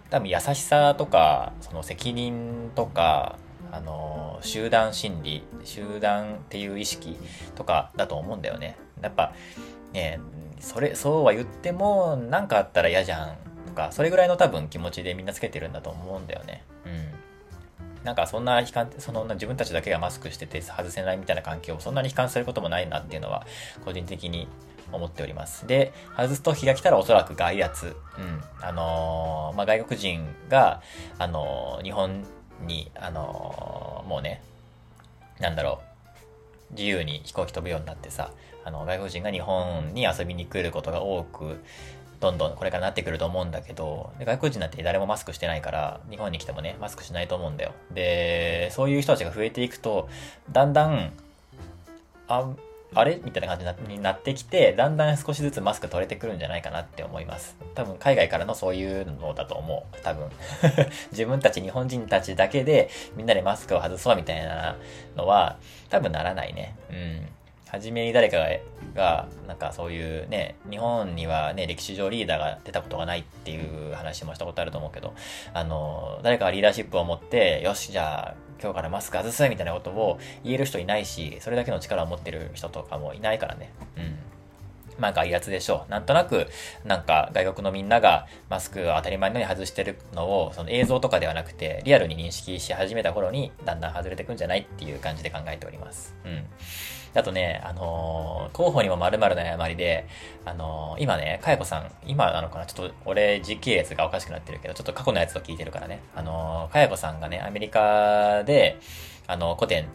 [0.09, 3.37] ー、多分優しさとか、その責任とか、
[3.71, 7.17] あのー、集団心理、集団っていう意識
[7.55, 8.77] とかだと思うんだよね。
[9.03, 9.33] やっぱ、
[9.93, 10.21] ね、
[10.61, 16.65] それ、そうは言っても、なんかあったら嫌じゃんとか、それぐらいの多分気持ちでみんなつけてるんだと思うんだよね。
[16.85, 17.18] うん。
[18.09, 23.47] なんかそんな悲観、その自分たちだけがマスクしてて外せないみたいな環境をそんなに悲観することもないなっていうのは
[23.85, 24.49] 個人的に
[24.91, 25.67] 思っております。
[25.67, 27.97] で、外すと日が来たらおそらく外圧。
[28.17, 28.43] うん。
[28.63, 30.81] あのー、まあ、外国人が、
[31.19, 32.25] あのー、日本
[32.67, 34.41] に、あのー、もうね、
[35.39, 35.83] なんだろ
[36.71, 38.31] う、自由に飛行機飛ぶようになってさ、
[38.65, 41.63] あの、外国人が日本に遊びに来ることが多く
[42.21, 47.73] どんどんこれからなってくると思うんだけど、外国人なんて誰もマスクしてないから、日本に来てもね、マスクしないと思うんだよ。
[47.93, 50.09] で、そういう人たちが増えていくと、
[50.51, 51.13] だんだん、
[52.29, 52.51] あ、
[52.95, 53.21] あれ？
[53.23, 57.57] みたいな感じになってきて、だんだん少しずつマスク取れてくるんじゃないかなって思います。
[57.75, 59.97] 多分海外からのそういうのだと思う。
[60.03, 60.31] 多分。
[61.13, 64.77] 自分たち日本人たちだけでみんなでマスクを外そうみたいな
[65.17, 65.59] のは
[65.91, 66.75] 多分ならないね。
[66.91, 67.29] うん。
[67.71, 68.39] 初めに誰か
[68.95, 75.15] が、なんかそういうね、日本にはね、歴史上リーダーが出たことがないっていう話もしたことあると思うけど、
[75.53, 83.73] あの、誰かがリーダーシップを持って、よし、じゃあ、今日からマスク外すみたいなことを言える人いないし、それだけの力を持ってる人とかもいないからね。
[83.97, 84.19] うん。
[84.99, 85.91] まあ外圧でしょう。
[85.91, 86.49] なんとなく、
[86.85, 96.17] なんか外国のみんながマスクを当たり前のように外してるのを、その映像とかではなくて、リアルに認識し始めた頃に、だんだん外れてくんじゃないっていう感じで考えております。
[96.25, 96.45] うん。
[97.15, 100.07] あとね、あのー、候補にも〇〇の誤りで、
[100.45, 106.01] あのー、今ね、かやこさん、今なのかなちょっと俺時系列がおかしくなってるけど、ちょっと過去のやつを聞いてるからね。
[106.15, 108.79] あのー、かやこさんがね、アメリカで、
[109.27, 109.87] あの、古典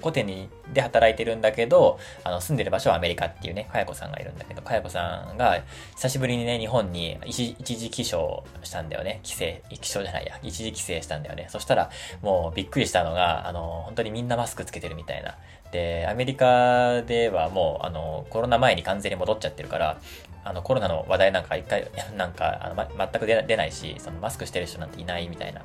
[0.00, 5.62] コテにで働いてるんだけど、あの、住んでる場所はアメリカっていうね、かやこさんがいるんだけど、かやこさんが
[5.96, 9.20] 久しぶりにね、日本に一時帰省したんだよね。
[9.22, 9.38] 帰省、
[9.80, 11.46] 帰省じゃないや、一時帰省したんだよね。
[11.48, 11.90] そしたら、
[12.22, 15.36] もうびっくりしたのが、あの、本当にみんなマスクつけてるみたいな。
[15.72, 20.00] で、アメリカではもう、あの、コロナ前に完全に戻っちゃってるから、
[20.44, 25.62] あの、コロナの話題なんか一回、なんか、あの、ま、全く出ないし、そのマスクしてる人なんていないみたいな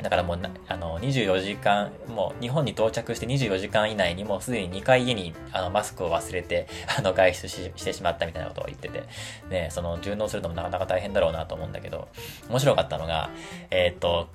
[0.00, 6.66] だからもうあの、24時間、もう日本に到着して24時間以内にもうすでに2回家にあのマスクを忘れて、
[6.98, 9.04] あの、外出してしまったみたいなことを言ってて、
[9.50, 12.08] ね、その、順応するのもなかなか大変だろうなと思うんだけど、
[12.48, 13.30] 面白かったのが、
[13.70, 14.28] えっ、と、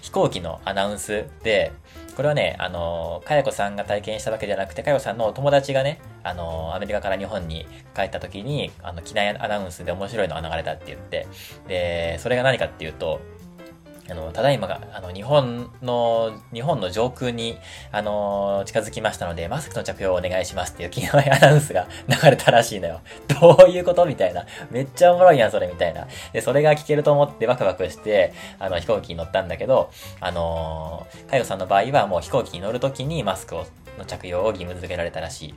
[0.00, 1.72] 飛行機のアナウンスで、
[2.16, 11.26] これはね、あの、かやこさんが体験したわけじゃなくて、かやこさんのお友達がね、あの、アメリカから日本に帰った時に、あの、機内アナウンスで面白いのが流れたって言って、
[11.66, 13.20] で、それが何かっていうと、
[14.10, 17.58] あの、ただいまが、あの、日本の、日本の上空に、
[17.92, 23.00] あの、近づきましたので、マスクの着用をお願いしますっていう機内アナウンスが 流れたらしいのよ。
[23.40, 24.46] どういうことみたいな。
[24.70, 26.06] めっちゃおもろいやん、それ、みたいな。
[26.32, 29.90] で、それが聞けると思ってワクワクして、あの、飛行機に乗ったんだけど、
[30.20, 33.66] あのー、かよさんの場合はもう飛行機に乗るときにマスクを、
[33.98, 35.54] の着用を義務付けられたらしい。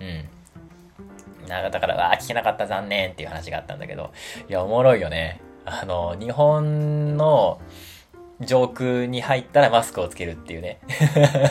[0.00, 1.48] うん。
[1.48, 4.10] なんかだから、わあ、聞けなかった残念っていう話があったんだけど、
[4.48, 5.40] いや、おもろいよね。
[5.64, 7.60] あの、日本の、
[8.46, 10.80] 上空に入ったらマスクをつけるっていうね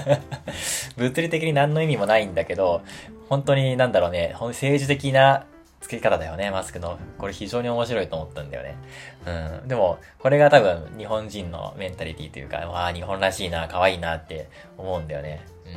[0.98, 2.82] 物理的に何の意味もないんだけど、
[3.30, 5.46] 本当になんだろうね、政治的な
[5.82, 6.98] 付け方だよね、マスクの。
[7.18, 8.76] これ非常に面白いと思ったんだよね。
[9.26, 9.68] うん。
[9.68, 15.42] でも、これが多分日本人のメンタリティというか、わあ、日本らしいな、可愛いなって思うんだよね。
[15.66, 15.72] うん。
[15.74, 15.76] っ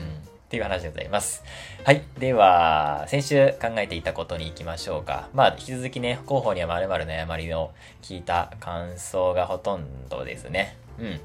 [0.49, 1.43] ていう話でございます。
[1.85, 2.03] はい。
[2.19, 5.29] では、先週考えていたことに行きましょうか。
[5.33, 7.73] まあ、引き続きね、広報には〇〇の誤りの
[8.03, 10.77] 聞いた感想がほとんどですね。
[10.99, 11.21] うん。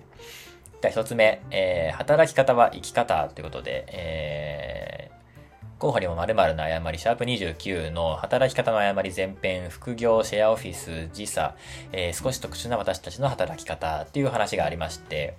[0.81, 11.55] じゃあ一つ目、えー、働き方は生き方ということで、えー、候補にも〇〇の誤り、シャープ29の働き方の誤り前編、副業、シェアオフィス、時差、
[11.91, 15.35] えー、少し特殊な私たちの働き方っていう話がありまして、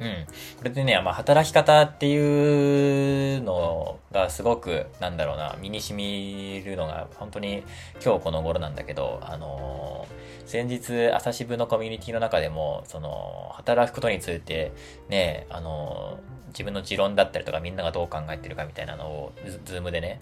[0.00, 0.26] ん。
[0.58, 7.64] これでね、まあ、働き方っていうのがすごく、なんだろうな、身に染みるのが、本当に
[8.04, 14.72] 今日この頃なんだけど、あのー、先日、朝渋のコミュニティの中でも、その、働くことについて、
[15.08, 19.32] ね、あのー、自分の持論だったりとかみんながどう考えてるかみたいなのを、
[19.64, 20.20] ズームでね、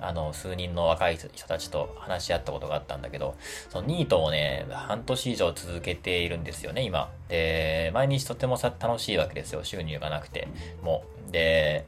[0.00, 3.36] あの、数人の若い人たちと話し合ったことがあったんだけど、
[3.70, 7.10] そのニートをね、半年以上続けているんですよね、今。
[7.28, 10.48] で、毎日とてもさ楽しいわけですよ、収入がなくて。
[10.82, 11.32] もう。
[11.32, 11.86] で、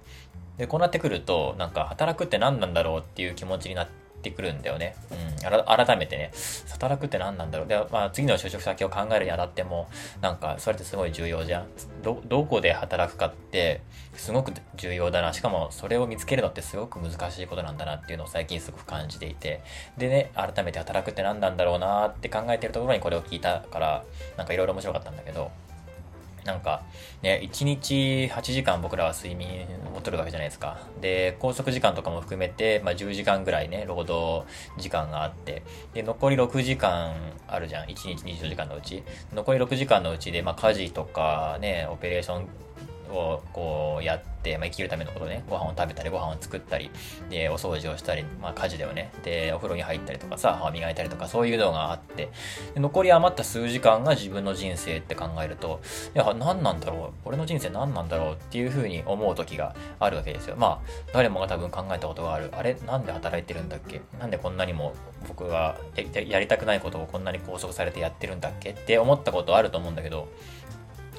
[0.57, 4.95] で、こうなってくると、なんか働くって何なんだろうっていう気持ちになって、ってくるんだよね。
[5.11, 5.65] うん。
[5.65, 6.33] 改めてね、
[6.71, 7.69] 働くって何なんだろう。
[7.69, 9.89] で、まあ、次の就職先を考えるにあたっても、
[10.21, 11.67] なんか、それってすごい重要じゃん。
[12.03, 13.81] ど、どこで働くかって、
[14.15, 15.33] すごく重要だな。
[15.33, 19.61] しかも、それを見つけるのってすごく難しいことなんだなっていうのを最近すごく感じていて。
[19.97, 24.05] でね、改めて働くって何なんだろうなって考えてるところにこれを聞いたから、
[24.37, 25.51] なんかいろいろ面白かったんだけど、
[26.47, 26.83] なんか、
[27.23, 30.79] ね、1日8時間僕らは睡眠をとるわけじゃないですか。
[31.01, 34.47] で、拘束時間とかも含めて、まあ、10時間ぐらいね、労働
[34.79, 37.15] 時間があって、で、残り6時間
[37.49, 37.87] あるじゃん。
[37.87, 39.03] 1日24時間のうち。
[39.35, 42.49] 残り6時間のうちで、まあ、家事とかね、オペレーション
[43.11, 46.91] をこうやって、まあ、生きるためのことね、ご飯を食べたり、ご飯を作ったり、
[47.31, 49.11] で、お掃除をしたり、まあ、家事だよね。
[49.25, 52.29] で、お風呂に入ったりとかさ、歯磨いたりとか、そういうのがあって、
[52.77, 55.81] 残り余った数時間が自分の人生って考えると、
[56.15, 57.13] いや、何なんだろう？
[57.25, 60.57] 俺の人生何なんだろうっていうふうに思う時があるわけですよ。
[60.57, 62.51] まあ、誰もが多分考えたことがある。
[62.53, 62.77] あれ？
[62.87, 64.01] なんで働いてるんだっけ？
[64.21, 64.95] なんでこんなにも
[65.27, 65.77] 僕が
[66.29, 68.71] やりたくないことをこんなに拘束されてやってるんだっけ？
[68.71, 70.29] って思ったことあると思うんだけど、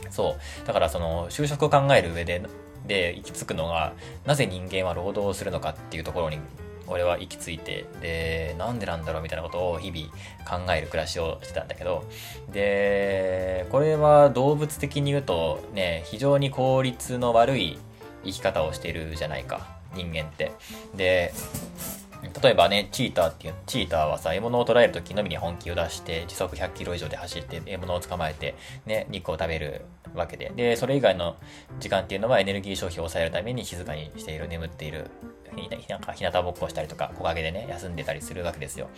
[0.10, 0.68] そう。
[0.68, 2.42] だからその就職を考える上で、
[2.86, 3.94] で、行き着くのが、
[4.26, 6.40] なぜ人間は労働するのかっていうところに、
[6.88, 10.08] 俺は行き着いて、で、なんでなんだろうみたいなことを日々
[10.66, 12.06] 考える暮らしをしてたんだけど、
[12.52, 17.78] で、これは動物的に言うとね、非常に効率の悪い
[18.24, 20.52] 生き方をしているじゃないか、人間って。
[20.96, 21.34] で、
[22.42, 30.52] 例えばね、チーターっていう、チーターはさ、獲物を捕らえるときのみに本気を出して、時速100キロ以上で走って、獲物を捕まえて、ね、肉を食べるわけで。
[30.56, 31.36] で、それ以外の
[31.80, 35.10] 時間っていうのはエネルギー消費を抑えるために静かにしている、眠っている、
[35.90, 38.90] なんか日向ぼっこしたりとか、木陰でね、休んでたりするわけですよ。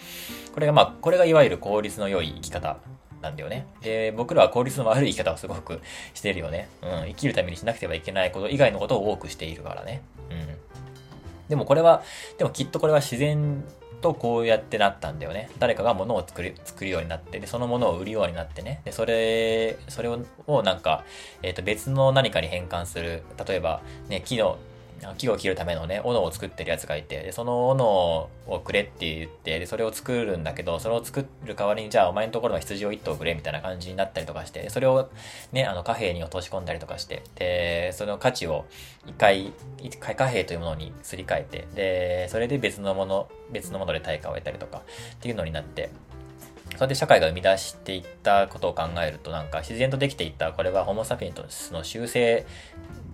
[0.54, 2.78] これがまあ、これがいわゆる効率の良い生き方
[3.22, 3.68] なんだよね。
[3.82, 5.82] で、僕らは効率の悪い生き方をすごく
[6.14, 6.70] してるよね。
[6.82, 10.02] うん、生きるためにしなくてはいけないこと以外のことを多くしているからね。
[10.30, 10.58] うん。
[11.50, 12.04] でもこれは、
[12.38, 13.64] でもきっとこれは自然
[14.02, 15.50] とこうやってなったんだよね。
[15.60, 18.82] 誰かが物を作る、作るようになって、で、そのものを売るようになってね。
[18.86, 21.04] で、それ、それをなんか、
[21.42, 23.24] えっ、ー、と、別の何かに変換する。
[23.48, 24.58] 例えば、ね、木の、
[25.18, 35.10] 木を切るためのね、斧を作ってるやつがいて、で、その斧をくれって言って、で、それを作るんだけど、それを作る代わりに、じゃあお前のところの羊を一頭くれみたいな感じになったりとかして、それを
[35.52, 38.66] ね、あの貨幣に落とし込んだりとかして、で、その価値を
[39.08, 44.84] 一回、一回貨幣というものにすり替えて、で、それで別のもの、別のもので対価を得たりとか
[45.16, 45.90] っていうのになって、
[46.76, 52.46] それで社会が生み出していったことを考えると、なんか自然とできていった、これはホモ・サピエントスの修正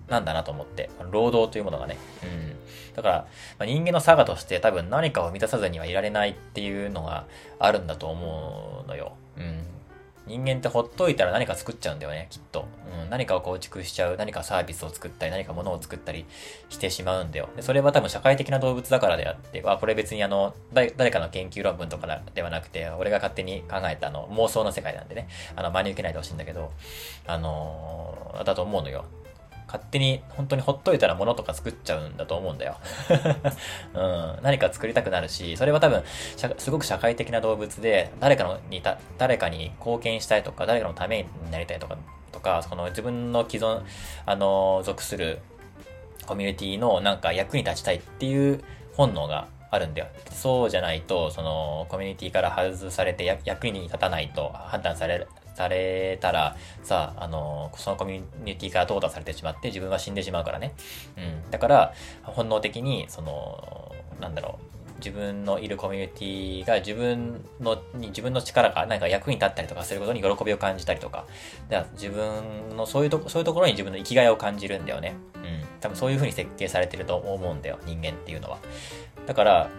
[0.08, 1.96] なんだなと思って、労働というものがね。
[2.22, 2.56] うん。
[2.94, 3.14] だから、
[3.58, 7.26] まあ、人間の差がとして多分何かを満たさずにはいられないっていうのが
[7.58, 9.16] あるんだと思うのよ。
[10.26, 12.66] 人間ってほっといたら何か作っちゃうんだよね、きっと。
[13.04, 16.24] うん、何かを構築しちゃう、何かサービスを作ったり、何か物を作ったり
[16.68, 17.48] してしまうんだよ。
[17.54, 26.72] でそれは多分社会的な動物だからであって、あ、これ別にあの、誰かの研究論文とかではなくて、俺が勝手に考えたあの、妄想の世界なんでね、あの、真に受けないでほしいんだけど、
[27.26, 29.04] あのー、だと思うのよ。
[29.76, 32.76] 勝手に本当にほっといたら物とか作っちゃうんだと思うんだよ。
[33.94, 36.02] うん、何か作りたくなるし、それは多分、
[36.58, 41.96] すごく社会的な動物で、誰かのにた、誰かに貢献したいとか、誰かのためになりたいとか、
[42.32, 43.82] とか、その自分の既存、
[44.24, 45.40] あの、属する
[46.26, 48.62] コミュニティのなんか役に立ちたいっていう
[48.96, 50.08] 本能があるんだよ。
[50.30, 60.74] そうじゃないと、その、コミュニティから外されて役に立たないと判断される、されたら、さあ、あの、そのコミュニティから淘汰されてしまって自分は死んでしまうからね。
[61.16, 61.50] うん。
[61.50, 71.24] だから、本能的に、その、なんだろう、自分のいるコミュニティが自分の、に自分の力が何か役に立ったりとかすることに喜びを感じたりとか、
[71.70, 75.14] だから自分のそういうとこ、そういうところに自分の生きがいを感じるんだよね。
[75.36, 75.42] うん。
[75.80, 78.58] 多分そういう風に設計されてると思うんだよ、人間っていうのは。
[79.26, 79.70] だから、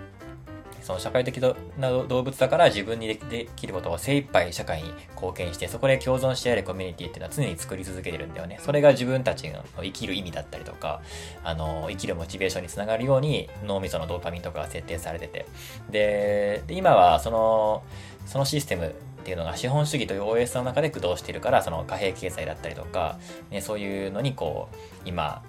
[0.88, 1.38] その社会的
[1.78, 8.58] な動物だから自分にできることを精一杯社会に貢献して、そこで共存してやるコミュニティっていうのは常に作り続けてるんだよね。
[8.62, 11.02] それが自分たちの生きる意味だったりとか、
[11.44, 15.46] あの、生きるモチベーションにつながるように脳みそのドーパミンとかが設定されてて。
[15.90, 17.84] で、で今はその、
[18.26, 23.20] そのシステムっていうのが資本主義という OS の中で駆動しているから、その貨幣経済だったりとか、
[23.52, 25.44] ね、そういうのにこう、今、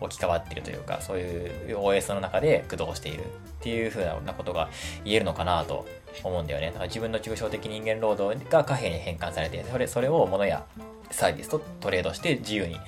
[0.00, 3.26] 置き換わっているというか、そういう OS の中で駆動しているっ
[3.60, 4.68] ていう風なことが
[5.04, 5.86] 言えるのかなと
[6.24, 6.66] 思うんだよね。
[6.66, 10.64] だから自分の抽象的人間労働が貨幣に変換されて、それそれを物や
[11.10, 12.78] サービスとトレードして自由に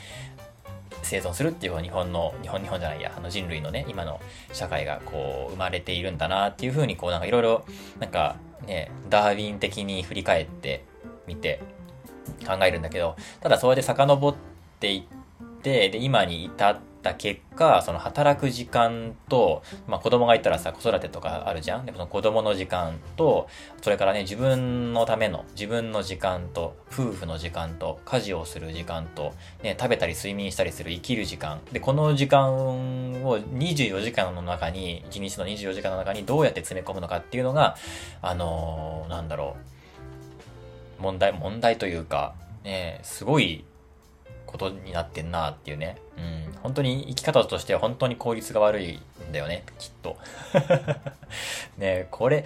[1.02, 4.20] 生存するっていう日本の、日本、日本じゃないや、あの人類のね、今の
[4.52, 7.64] 社会がこう生まれているんだなっていう風にこうなんかいろいろ
[7.98, 10.84] なんかね、ダーウィン的に振り返って
[11.26, 11.60] みて
[12.46, 14.34] 考えるんだけど、ただそうやって遡っ
[14.78, 15.02] ていっ
[15.62, 21.86] て、で、今に至ってった結果、その働く時間と、まあ子供がいたらさ、子育てとかあるじゃん？
[21.86, 23.48] でその子供の時間と、
[23.80, 29.32] それからね、自分のための、自分の時間と、夫婦の時間と、家事をする時間と、
[29.62, 31.60] ね、食べたり睡眠したりする生きる時間。
[31.72, 32.52] で、この時間
[33.24, 37.76] を24時間の中に、1日の24時間の中にどうやって詰め込むのかっていうのが、
[38.22, 39.56] あのー、なんだろ
[40.98, 43.64] う、問題、問題というか、ね、すごい
[44.50, 45.96] ことになってんなっていうね。
[46.16, 46.52] うん。
[46.62, 50.16] 本当に生き方としては本当に効率が悪いんだよね、きっと。
[51.78, 52.44] ねこれ、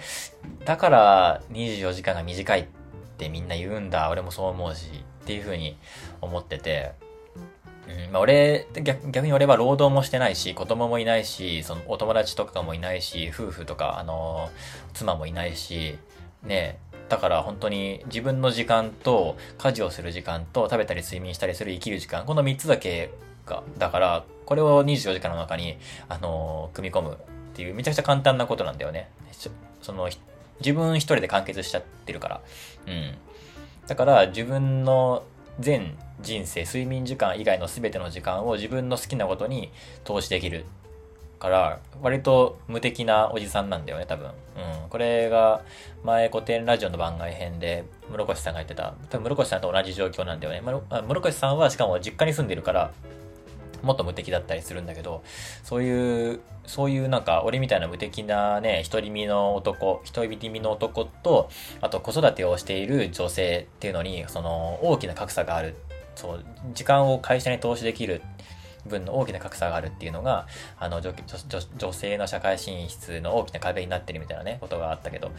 [0.63, 2.65] だから24時間が短いっ
[3.17, 4.09] てみんな言うんだ。
[4.09, 5.03] 俺もそう思うし。
[5.25, 5.75] っていうふうに
[6.21, 6.93] 思ってて。
[7.87, 14.49] うん、まあ俺、逆逆に俺は労働もしてないし、子供もいないし、そのお友達とかもいないし、夫婦とか、あの
[14.93, 15.97] 妻もいないし、
[16.43, 23.11] ねだから本当に自分の時間と家事をする時間と食べたり睡眠したりする生きる時間、この3つだけ
[23.45, 25.77] が、だから、これを24時間の中に、
[26.09, 27.17] あの、組み込むっ
[27.53, 29.09] ていうめちゃくちゃ簡単なことなんだよね。
[29.81, 30.09] その、
[30.59, 32.41] 自分一人で完結しちゃってるから。
[32.87, 33.15] うん。
[33.87, 35.23] だから自分の
[35.59, 39.71] 全人生、睡眠時間以外の全ての時間を自分の好きなことに
[40.03, 40.65] 投資できる
[41.45, 44.27] から、割と無敵なおじさんなんだよね、多分。
[44.27, 44.33] うん。
[44.89, 45.61] これが、
[46.03, 50.61] 前古典ラジオの番外編で、室越さんが言ってた、多分室越さんと同じ状況なんだよね。
[50.61, 52.91] 室越さんはしかも実家に住んでるから、
[53.83, 55.23] もっと無敵だったりするんだけど、
[55.63, 61.49] そういう、そういうなんか、俺みたいな無敵なね、一人身の男、一人身の男と、
[61.81, 65.75] あと子育てをしている女性っていうのに、その、大きな格差がある。
[66.15, 68.23] そう、時間を会社に投資できる
[68.87, 70.47] 分の大きな格差があるっていうのが、
[70.79, 71.13] あの女
[71.77, 75.31] 女性の社会進出の大きな壁になってるみたいなね、ことがあったけど、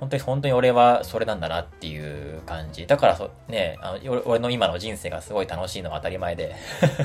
[0.00, 2.86] 本当に本当に俺はそれなんだなっていう感じ。
[2.86, 6.54] だからそ、ね、あの俺の今の人生がすごい楽しいのは当たり前で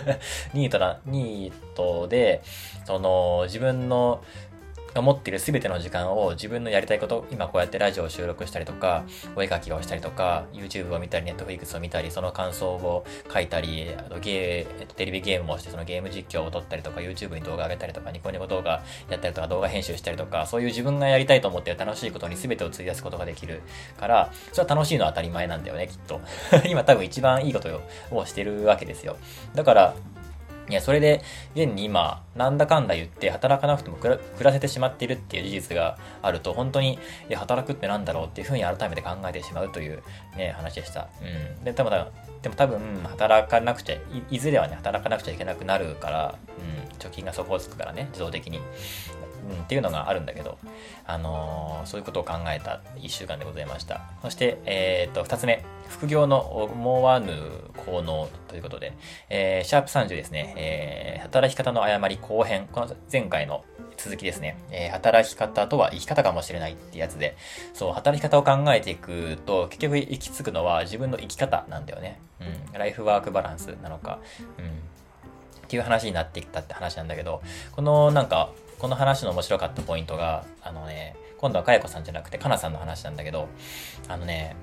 [0.54, 2.42] ニートな、ニートで、
[2.86, 4.24] その自分の
[4.96, 23.62] 持ってる全ての時間を自分のやりたいこと、今こうやってラジオを収録したりとか、お絵描きをしたりとか、YouTube を見たり、Netflix を見たり、その感想を書いたり、あとゲー、テレビゲームをして、そのゲーム実況を撮ったりとか、YouTube に動画上げたりとか、ニコニコ動画やったりとか、動画編集したりとか、そういう自分がやりたいと思ってる楽しいことに全てを費やすことができる
[24.00, 26.22] から、それは楽しいのは当たり前なんだよね、きっと。
[26.66, 27.82] 今多分一番いいこと
[28.12, 29.18] をしてるわけですよ。
[29.54, 29.94] だから、
[30.70, 31.22] いや、それで、
[31.56, 36.98] 現に今、なんだかんだ言って働かなくても暮らせてしまっているっていう事実があると、本当に、い
[37.32, 40.04] や、働くってなんだろうっていうふうに改めて考えてしまうという
[40.38, 41.08] ね、話でした。
[41.58, 41.64] うん。
[41.64, 41.92] で、多分、
[42.42, 48.62] でも多分、働かなくちゃい、いずれはね、働かなくちゃいけなくなるから、うん、貯金が底をつくからね、自動的に。
[49.50, 50.58] うん、っていうのがあるんだけど、
[51.06, 54.02] あのー、そういうことを考えた1週間でございました。
[54.22, 57.34] そして、えっ、と、2つ目、副業の思わぬ
[57.86, 58.94] 効能ということで、
[59.30, 63.64] えー、シャープ30ですね、えー、働き方の誤り後編、この前回の
[63.98, 67.36] 続きですね、えー、働き方とは生き方かもしれないってやつで、
[67.74, 72.20] そう、働き方を考えていくと、結局行き着くのは自分の生き方なんだよね。
[72.40, 74.20] うん、ライフワークバランスなのか、
[74.58, 74.70] うん、っ
[75.68, 77.42] ていう話になってきたって話なんだけど、
[77.74, 83.50] このなんか、この話の面白かったポイントが、あのね、今度はかやこさんじゃなくてかなさんの話なんだけど、
[84.08, 84.56] あのね、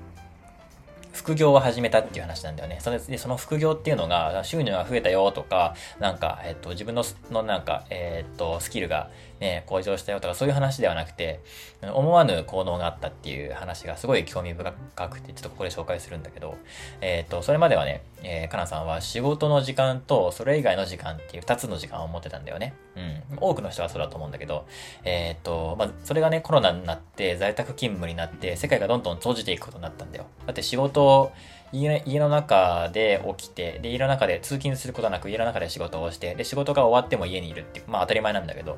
[1.13, 2.79] 副業を始めたっていう話なんだよね。
[2.81, 9.09] それで、その副業っていうのが、収入が増えたよとか、なんか、えっと、自分の、のなんか、えっと、スキルが
[9.39, 11.39] ね、向上したよとか、そういう話ではなくて、
[11.81, 14.73] 思わぬ行動があったっていう話がすごい興味深
[15.09, 16.57] くて、ちょっとここで紹介するんだけど、
[17.01, 22.73] えっと、それまではね、えー、かなさんは仕事の時間と、それ以外の時間っていう二つの時間を持ってたんだよね。
[22.95, 23.37] うん。
[23.39, 24.65] 多くの人はそうだと思うんだけど、
[25.03, 30.25] えっと、まあ、それがね、コロナになって、在宅勤務になって、世界がどんどん閉じていくことになったんだよ。
[30.45, 31.31] だって仕事家
[31.71, 38.77] 家の中で起きて、で、家の中で通勤することなく家の中で仕事をして、で、仕事が終わっても家にいるっていう、まあ当たり前なんだけど、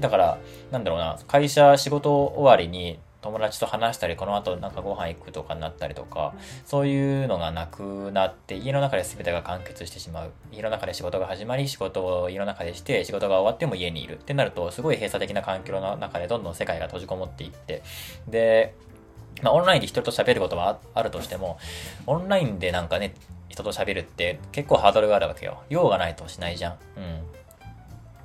[0.00, 0.38] だから、
[0.70, 6.34] なんだろうな、会社、仕事終わりに友達と話したり、この後なんかご飯行くとかになったりとか、
[6.66, 10.32] そういうのがなくなって、家の中で全てが完結してしまう。
[10.52, 17.82] 家の中で仕事が始まり、仕事を家の中でして、仕事が終わっても家にいるってなると、すごい閉鎖的な環境の中でどんどん世界が閉じこもっていって、
[18.28, 18.74] で、
[19.42, 21.58] まあ、オンラインで人と喋ることはあるとしても、
[22.06, 23.14] オンラインでなんかね、
[23.48, 25.62] 人と喋るって結構ハードルがあるわけよ。
[25.68, 26.72] 用がないとしないじゃん。
[26.72, 27.34] うん。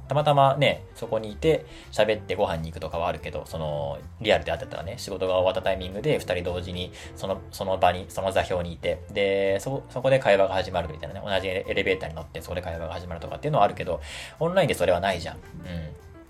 [0.10, 14.02] たまたまね、そこにいて喋ってご飯に行くとかはあるけど、その、リアルで会ってたらね、仕事が終わったタイミングで二人同時に、その、その場に、その座標にいて、で、そ、そこで会話が始まるみたいなね、同じエレベーターに乗ってそこで会話が始まるとかっていうのはあるけど、
[14.40, 15.36] オンラインでそれはないじゃん。
[15.36, 15.42] うん。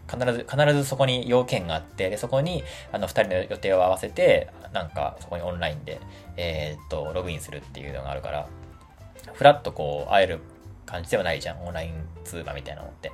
[0.09, 5.99] 必ず、必ずそこに要件があって、で、そこに、あの、二人の予定を合わせて、なんか、そこにオンラインで、
[6.37, 8.47] えー、っと、ログインするっていうのがあるから、
[9.33, 10.39] ふらっとこう、会える
[10.85, 11.63] 感じではないじゃん。
[11.65, 11.93] オンライン
[12.23, 13.11] 通話みたいなのって。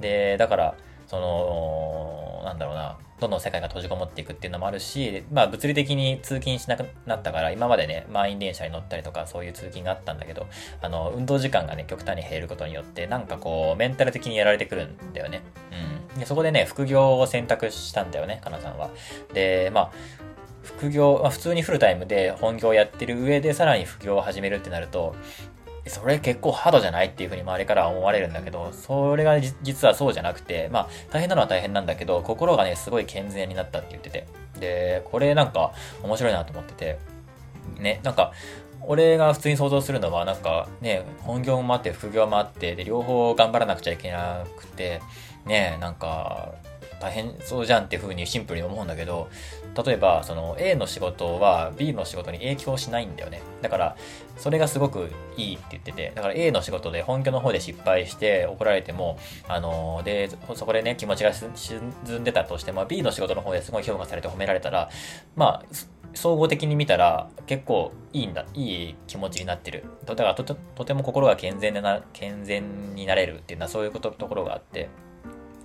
[0.00, 0.74] で、だから、
[1.06, 10.46] その、なんだろうな、どんどん世界が閉じこもっていくっていうのもあるし、まあ物理的に通勤しなくなったから、今までね、満員電車に乗ったりとかそういう通勤があったんだけど、
[10.80, 15.42] あの、運動時間がね、極端に減ることによって、なんかこう、メンタル的にやられてくるんだよね。
[16.14, 16.20] うん。
[16.20, 18.90] で、そこでね、副業を選択したんだよね、かなさんは。
[19.32, 19.90] で、まあ、
[20.62, 25.16] 副業、まあ、普通にフルタイムで本業をやってる上でさらに副業を始めるってなると、
[25.88, 34.26] それ結構ハードじゃないっていうふうに周りからは思われるんだけど、それが実はそうじゃなくて、まあ大変なのは大変なんだけど、心がね、すごい健全になったって言ってて。
[34.58, 35.72] で、これなんか
[36.02, 36.98] 面白いなと思ってて、
[37.78, 38.32] ね、なんか、
[38.82, 45.00] 俺が普通に想像するのは、なんかね、本業もあって副業もあって、で、両方頑張らなくちゃいけなくて、
[45.44, 46.52] ね、なんか、
[47.00, 49.28] 大変そうじゃんっていう風にシンプルに思うんだけど、
[49.76, 53.42] 例えば、その A の仕事は B の仕事に影響しないんだよね。
[53.62, 53.96] だから、
[54.36, 61.80] それがすごくいいって言ってて、だから A の仕事で本業の方で失敗して怒られても、あの、で、そこでね、気持ちが沈
[62.18, 64.90] んでたとしても、B の仕事の方ですごい評価されて褒められたら、
[65.36, 69.84] まあ、総合的に見たら結構いいんだ、いい気持ちになってる。
[70.06, 74.88] だからとても心が健全でな、健全になれるっていうのはそういうこと、ところがあって、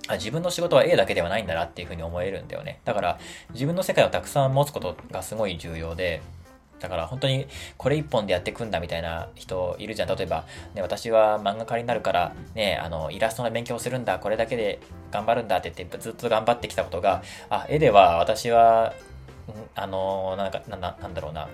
[0.08, 2.80] あ自分の仕事は A だけではないんだなっていうふうに思えるんだよね。
[2.84, 3.18] だから
[3.52, 6.20] 自分の世界をたくさん持つことがすごい重要で、
[6.80, 7.46] だから本当に
[7.78, 10.08] これ一本でやってくんだみたいな人いるじゃん。
[10.08, 10.44] 例えば、
[10.74, 14.80] ね、私は漫画家になるから、ね、あの、イラストの勉強するんだ、これだけで
[15.10, 18.92] 頑張るんだって言ってずっと頑張ってきたことが、あ、絵では私は
[19.74, 21.48] あのなんかななんだろうな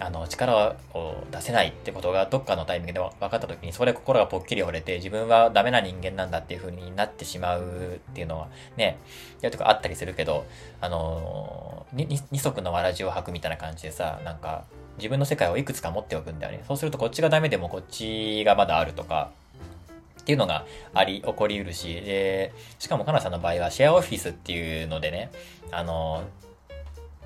[0.00, 8.98] あの力を出せないってことがどっかのタイミングで分かった時にそれ心がぽっきり折れて自分はダメな人間なんだっていう風になってしまうっていうのはね
[9.42, 10.44] やとかあったりするけど
[10.80, 14.64] あの二足のわらじを履くみたいな感じでさなんか
[14.98, 16.64] 自分の世界をいくつか持っておくんだよね。
[16.68, 19.30] そうするとこっちがダメでもこっちがまだあるとか
[20.22, 20.64] っていうのが
[20.94, 25.30] あり、起こりうるし、で、しかもかなさんの場合はシェアオフィスっていうのでね、
[25.72, 26.22] あの、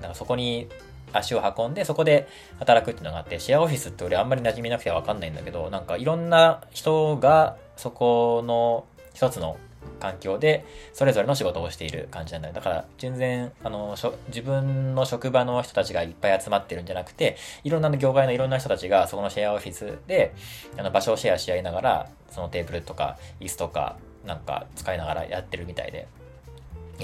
[0.01, 0.67] なんかそこに
[1.13, 2.27] 足を運んで、そこで
[2.59, 9.57] 働くっていうのがあって、シェアオフィスって俺あんまり馴染みなくてわかんないんだけど、なんかいろんな人がそこの一つの
[9.99, 12.53] 環境でそれぞれの仕事をしている感じなんだよ。
[12.53, 13.95] だから全然、あの、
[14.27, 20.33] 自分の職場の人たちがいっぱい集まってるんじゃなくて、いろんな業界のいろんな人たちがそこのシェアオフィスで、
[20.77, 26.07] あの場所をシェアし合いながら、そのテーブルとか椅子とかなんか使いながらやってるみたいで。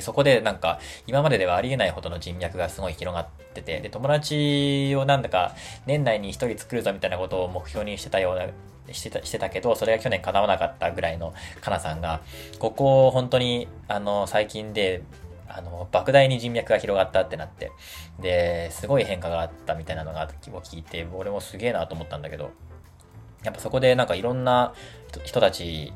[0.01, 5.53] そこでなんか、今までではありえないほどの人脈がすごい広がってて、で、友達をなんだか、
[5.85, 8.47] 年内に一人作るぞみたいなことを目標にしてたような、
[8.93, 12.21] してた、してたけど、それが去年叶わなかったぐらいのかなさんが、
[12.59, 15.03] ここ、本当に、あの、最近で、
[15.47, 17.71] あの、莫大に人脈が広がったってなって、
[18.19, 20.27] で、すごい変化があったみたいなのがを
[20.61, 22.51] 聞いて、俺もすげえなと思ったんだけど、
[23.43, 24.73] やっぱそこでなんかいろんな
[25.25, 25.93] 人たち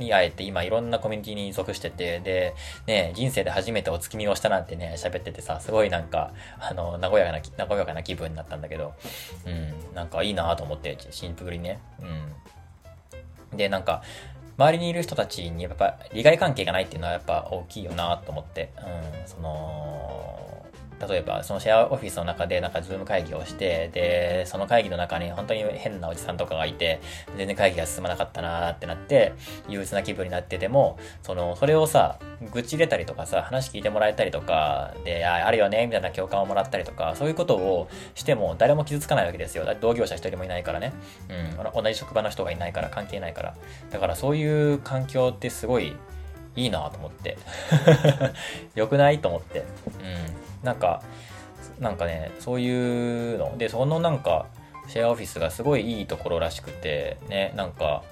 [0.00, 2.54] に会えて、今いろんなコミュニティに属してて、で、
[2.86, 8.94] ね、人生で初めてお月見をしたなんてね、喋っててさ、すごいなんか、あの、和やかな、和やかな気分になったんだけど、
[9.46, 11.80] うん、なんかいいなと思って、シンプルにね、
[13.52, 13.56] うん。
[13.56, 14.02] で、なんか、
[14.56, 20.49] 周りにいる人たちにやっぱ利害関係がないっていうのはやっぱ大きいよなと思って、うん、その、
[21.08, 27.00] 例えばそのシェアオフィスの中でなんかズーム会議をして、で、その会議の中に本当に変なおじさんとかがいて、
[27.36, 29.32] 全然会議が進まなかったなーってなって、
[29.68, 32.18] 憂鬱な気分になってても、その、それをさ、
[32.52, 39.64] 愚痴れたりとかさ、話聞いてもらえたりとか、で、ああるよね、みたいな共感をもらったりとか、そういうことをしても誰も傷つかないわけですよ。
[39.80, 40.92] 同業者一人もいないからね。
[41.28, 43.54] うん、同じ職場の人がいないから、関係ないから。
[43.90, 45.96] だからそういう環境ってすごい
[46.56, 47.38] いいなと思って。
[48.74, 49.60] 良くないと思って。
[49.60, 50.39] うん。
[50.62, 51.02] なんか、
[51.78, 53.56] なんかね、そういうの。
[53.58, 54.46] で、そのなんか、
[54.88, 58.02] シェアオフィスがすごいいいところらしくて、ね、なんか、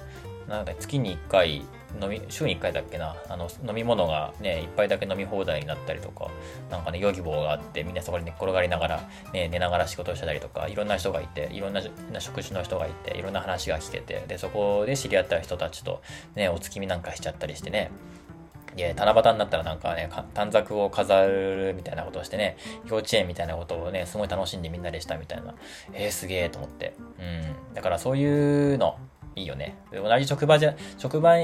[0.48, 1.62] なんか月に1回、
[2.00, 6.28] 飲み、週に1回だっけな、あの、飲み物がね、1杯だけ飲み放題になったりとか、
[6.70, 11.82] なんかね、ヨギボーがあって、みんなそこに寝転がりながら、ね、寝ながら仕事をしたりとか、いろんな人がいて、いろんな
[12.20, 16.02] 職種の人がいて、いろんな話が聞けて、で、そこで知り合った人たちと、
[16.34, 17.90] ね、お月見なんかしちゃったりしてね、
[18.78, 22.56] で、七夕になったらなんかね、短冊を飾るみたいなことをしてね、
[22.86, 25.54] 幼稚園みたいなことをね、すごい楽しんでみんなでしたみたいな。
[25.92, 26.94] えー、すげえと思って。
[27.18, 27.74] うん。
[27.74, 28.96] だからそういうの、
[29.36, 29.76] いいよね。
[29.92, 31.36] 同じ職場じゃ、職場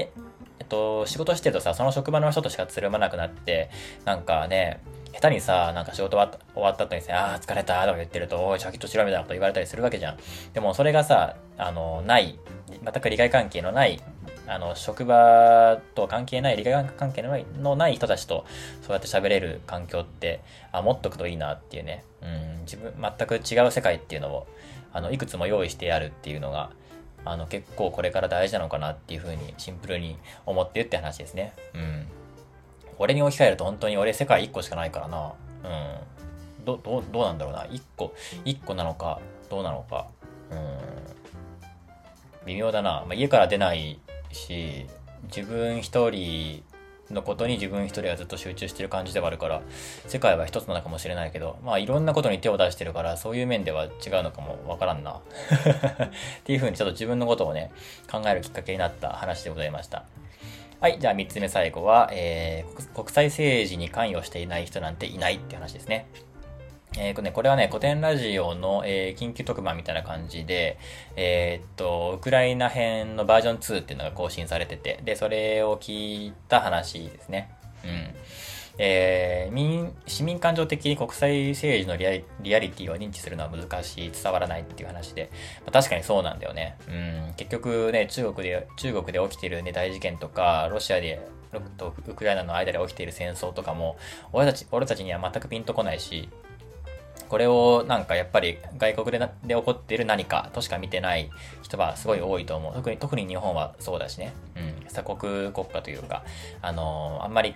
[0.59, 3.69] えっと、仕事してるとさ、その職場の人としかつるまなくなって、
[4.05, 4.81] なんかね、
[5.13, 10.17] 下手にさ、なんか仕事終わった後にさ、ああ、疲れたとか言ってると、おい、シャキッとしろみたいなこと言われたりするわけじゃん。
[10.53, 12.39] でもそれがさ、あの、ない、
[12.83, 14.01] 全く利害関係のない
[14.47, 18.45] あの、職場と関係ない、利害関係のない人たちと、
[18.81, 20.41] そうやって喋れる環境って、
[20.71, 24.47] あ、持っとくといいなっていうね、うん、自分、全く違う世界っていうのを、
[24.93, 26.71] あの、いくつも用意してやるっていうのが、
[27.25, 31.53] あの、結構これから大事なのかなっていうふうに、シンプルに思ってるって話ですね。
[31.73, 32.07] うん。
[32.97, 35.33] 俺に置き換えると本当に俺世界1個しかないからな。
[35.63, 36.65] うん。
[36.65, 37.65] ど、どう、どうなんだろうな。
[37.65, 38.13] 1個、
[38.45, 39.19] 1個なのか、
[39.49, 40.07] どうなのか。
[40.51, 40.77] うん。
[42.45, 43.03] 微妙だな。
[43.05, 43.99] まあ、家から出ない
[44.33, 44.85] し
[45.27, 46.63] 自分一人
[47.11, 49.61] のことに自分一人はずっと集中してる感じではあるから
[50.07, 53.91] 世界は一つなのかもしれないけどまあいろんなことに手を出してるからそういう面では違う
[54.23, 55.11] のかもわからんな。
[55.13, 55.21] っ
[56.43, 57.71] ていう風にちょっと自分のことをね
[58.11, 60.05] 考えるきっかけになった話でございました。
[60.79, 66.07] はいじゃあ3つ目最後は、えー、国際政治に関与していない人なんていないって話ですね。
[66.97, 70.77] えー、ね、これはね、古典ラジオの、えー、緊急特番みたいな感じで、
[71.15, 77.51] えー、っと、ウクライナ編のバージョン2っていうのが更新されてて、で、それを聞いた話ですね。
[77.83, 78.15] うん。
[78.77, 85.29] えー、民、市民感情的に国際政治のリアリアリティを認知するのは難しい、伝わらないっていう話で、
[85.61, 86.77] まあ、確かにそうなんだよね。
[86.87, 86.91] う
[87.31, 91.19] ん、結局ね、中国で、中国で起きてるね、大事件とか、ロシアで、
[91.77, 93.97] とウクライナの間で起きている戦争とかも、
[94.33, 96.29] 俺たち、俺たちには全くピンとこないし、
[97.29, 101.29] これをなんかやっぱり外国でで起こっている何かとしか見てない
[101.61, 102.73] 人はすごい多いと思う。
[102.73, 104.33] 特に、特に日本はそうだしね。
[104.55, 104.85] うん。
[104.87, 106.23] 鎖国国家というか、
[106.61, 107.55] あのー、あんまり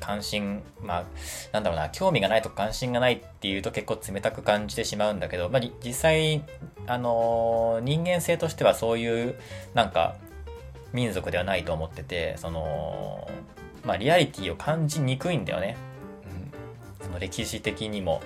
[0.00, 1.04] 関心、まあ、
[1.52, 6.42] なんだろうな、興味がないと関心がないっていうと結構冷たく感じてしまうんだけど、まあ、実際、
[6.86, 9.34] あのー、人間性としてはそういう、
[9.74, 10.16] なんか、
[10.92, 13.28] 民族ではないと思ってて、その、
[13.84, 15.76] まあ、リアリティを感じにくいんだよね。
[17.00, 17.06] うん。
[17.06, 18.22] その歴史的にも、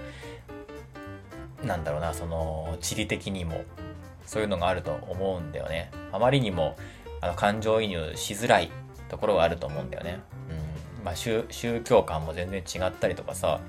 [1.66, 3.64] なんだろうな、その、地理的にも、
[4.24, 5.90] そういうのがあると思うんだよね。
[6.12, 6.76] あまりにも、
[7.20, 8.70] あの、感情移入しづらい
[9.08, 10.20] ところがあると思うんだよね。
[10.98, 11.04] うん。
[11.04, 11.44] まあ、宗
[11.84, 13.60] 教観も全然違ったりとかさ、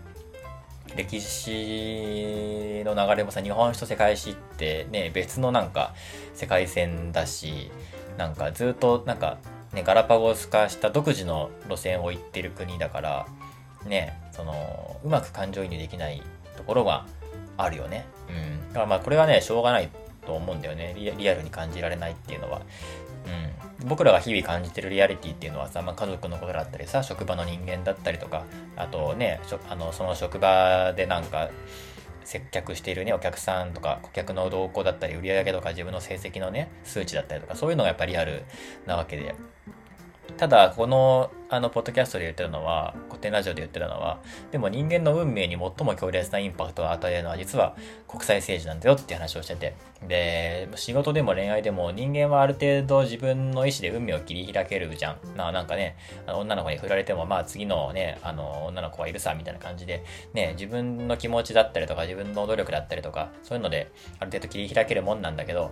[0.95, 5.93] 歴史の流れもさ、日本史と世界史ってね、別のなんか
[6.33, 7.71] 世界線だし、
[8.17, 9.37] なんかずっとなんか
[9.73, 13.27] ね、ガラパゴス化した独自の路線を行ってる国だから、
[13.85, 16.23] ね、その、うまく感情移入できない
[16.55, 17.05] ところが
[17.57, 18.05] あるよね。
[18.29, 18.67] うん。
[18.69, 19.89] だからまあこれはね、しょうがない
[20.25, 20.93] と思うんだよね。
[20.95, 22.61] リアルに感じられないっていうのは。
[23.81, 23.87] うん。
[23.87, 28.45] 僕らが日々感じてるリアリティっていうのはさ、まあ、家族のことだったりさ、職場の人間だったりとか、
[28.75, 29.39] あとね、
[29.69, 31.49] あのその職場でなんか、
[32.27, 38.43] 接客しているね、お客さんとか、顧客の動向だったり、売り上げとか自分の成績のね、数値だったりとか、そういうのがやっぱりリアル
[38.85, 39.33] なわけで、
[40.37, 44.19] ただ、この、あの、ポッドキャストで言ってるのは、古典ラジオで言ってるのは、
[44.51, 47.75] でも人間の運命に最も強烈なインパクトを与えるのは、実は
[48.07, 49.75] 国際政治なんだよっていう話をしてて。
[50.07, 55.17] で、仕事でも恋愛でも人間はある程度自分の意思で運命を切り開けるじゃん。
[55.35, 65.71] まあなんかね、あの女の子に振られても、まあ次のね、あの、女の子はいるさ、みたいな感じで、ね、自分の気持ちだったりとか、自分の努力だったりとか、そういうので、ある程度切り開けるもんなんだけど、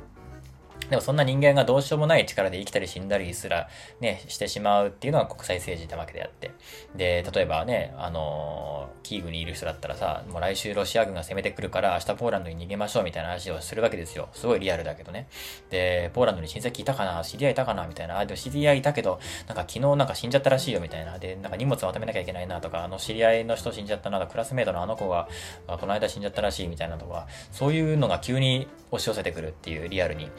[0.90, 3.70] でもそんな人間がどうしようもない力で生きたり死んだりすら
[4.02, 6.52] ね、してしまうっていうのが国際政治ってわけであって。
[6.96, 14.30] で、例えばね、あのー、キーウにいる人だったらさ、もう来週ロシア軍が攻めてくるから明日ポーランドに逃げましょうみたいな話をするわけですよ。
[14.34, 15.28] すごいリアルだけどね。
[15.72, 17.24] で、ポーランドに親戚いたかな？
[17.24, 17.88] 知り合いいたかな？
[17.88, 18.20] みたいな。
[18.20, 21.18] あ、でも知り合いいたけど、なんか昨日なんか死んじゃったらしいよみたいな。
[21.18, 25.28] で、なんか荷物まとめなきゃいけないなとか、あの知り合いの人死んじゃったなとか、クラスメイトのあの子が、
[25.66, 30.30] この間死んじゃったらしいみたいなとか、そういうのが急に押し寄せてくるっていうリアルに。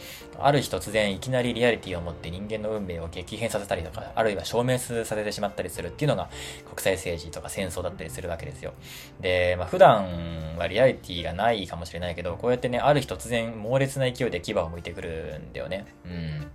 [0.41, 6.29] ある日突然いきなりリアリティを持って人間の運命を激変させたりとか、あるいは消滅させてしまったりするっていうのが
[6.69, 8.73] 国際政治とか戦争だったりするわけですよ。
[9.21, 15.87] で、まあ、普段はリアリティがないかもしれないけど、こうやってね、ある日突然猛烈な勢いで牙を向いてくるんだよね。
[16.05, 16.47] うん。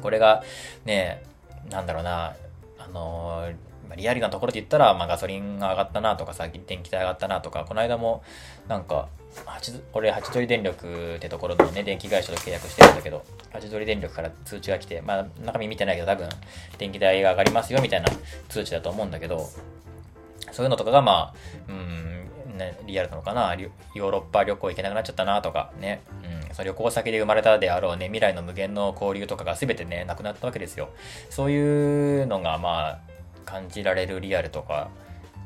[0.00, 0.42] これが、
[0.84, 1.22] ね、
[1.70, 2.34] なんだろうな、
[2.78, 3.54] あのー
[3.96, 8.22] リアルなところで言ったら、まあ、ガソリンが上がったなとかさ、電気代上がったなとか、この間も、
[8.68, 9.08] なんか、
[9.92, 16.28] 俺、ハチドリ電力ってところのね、電気会社と契約してるんだけど、ハチドリ電力から通知が来て、まあ、中身見てないけど、多分、
[16.78, 18.08] 電気代が上がりますよ、みたいな
[18.48, 19.48] 通知だと思うんだけど、
[20.52, 21.34] そういうのとかが、まあ、
[21.68, 26.02] うん、ね、リアルなのかな、ヨーロッパ旅行行けなくなっちゃったなとか、ね、
[26.48, 30.90] うん、その旅行先で生まれたであろうね、未来の無限の交流とかが全てね、なくなったわけですよ。
[31.30, 32.98] そういうのが、まあ、
[33.44, 34.90] 感じられるリアルとか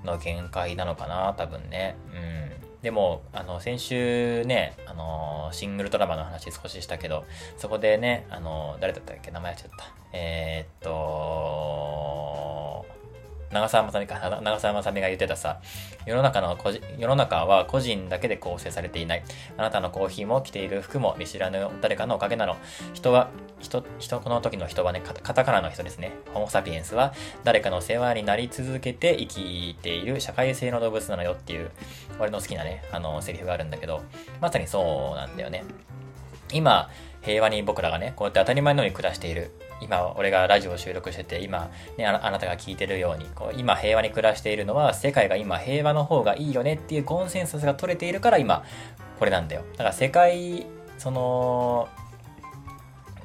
[0.05, 1.97] の限界なのかな、多分ね。
[2.13, 2.68] うん。
[2.83, 7.25] でも、あの、先週ね、あの、シングルドラマの話少ししたけど、
[7.57, 9.33] そこでね、あの、誰だったっけ？
[9.33, 9.87] 名前やっちゃった。
[10.13, 10.91] えー、っと、
[13.53, 15.61] 長澤まさみか、長澤まさみが言ってたさ、
[16.05, 19.23] 世の中の個人、世の中は個人だけで構成されていない。
[19.57, 22.57] あなたのコーヒーも着ている服も見知らぬ誰かのおかげなの。
[22.93, 23.31] 人は、
[23.61, 26.13] 人、人、この時の人はね、カタカナの人ですね。
[26.35, 31.71] ホモサピエンスは誰かの世話になり続けて生きている社会性の動物なのよっていう、
[32.19, 34.03] 俺の好きなね、あの、セリフがあるんだけど、
[34.41, 35.65] まさにそうなんだよね。
[36.53, 36.91] 今、
[37.23, 39.53] 平和に僕らがね、こうやって当たり前のように暮らしている。
[39.81, 48.65] 今、俺がラジオを収録してて、今、ね、あなたが聞いてるように、こう今平和に暮らしているのは、世界が今平和の方がいいよねっていうコンセンサスが取れているから、今、
[49.19, 49.63] これなんだよ。
[49.73, 50.67] だから世界、
[50.99, 51.89] その、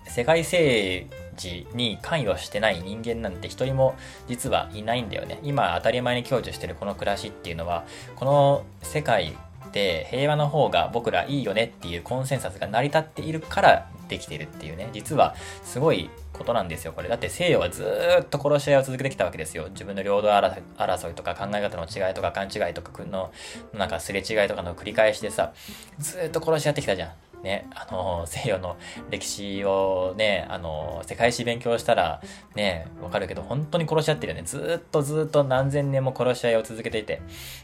[0.08, 3.95] 世界政治に関与してない人間なんて一人も
[4.28, 5.39] 実はいないんだよね。
[5.41, 7.84] 今当たり前に享受してるこの暮らしっていうのは、
[8.16, 9.36] この世界
[9.72, 17.07] で平和の方が僕らいいよねっていうコンセンサスが成り立っているからできてるっていうね、実はすごいことなんですよ、これ。
[17.07, 17.86] だって西洋はず
[18.21, 19.69] っと殺し合いを続けてきたわけですよ。
[19.69, 23.31] 自分の領土争いとか考え方の違いとか勘違いとかの、
[23.73, 25.53] なんかすれ違いとかの繰り返しでさ、
[25.99, 27.11] ずっと殺し合ってきたじゃん。
[27.44, 28.78] ね、あの、 西洋の
[29.10, 32.22] 歴史をね、あの、世界史勉強したら、
[32.56, 34.44] ね、わかるけど、本当に殺し合ってるよね。
[34.46, 37.22] ずっとずっと何千年も殺し合いを続けていて、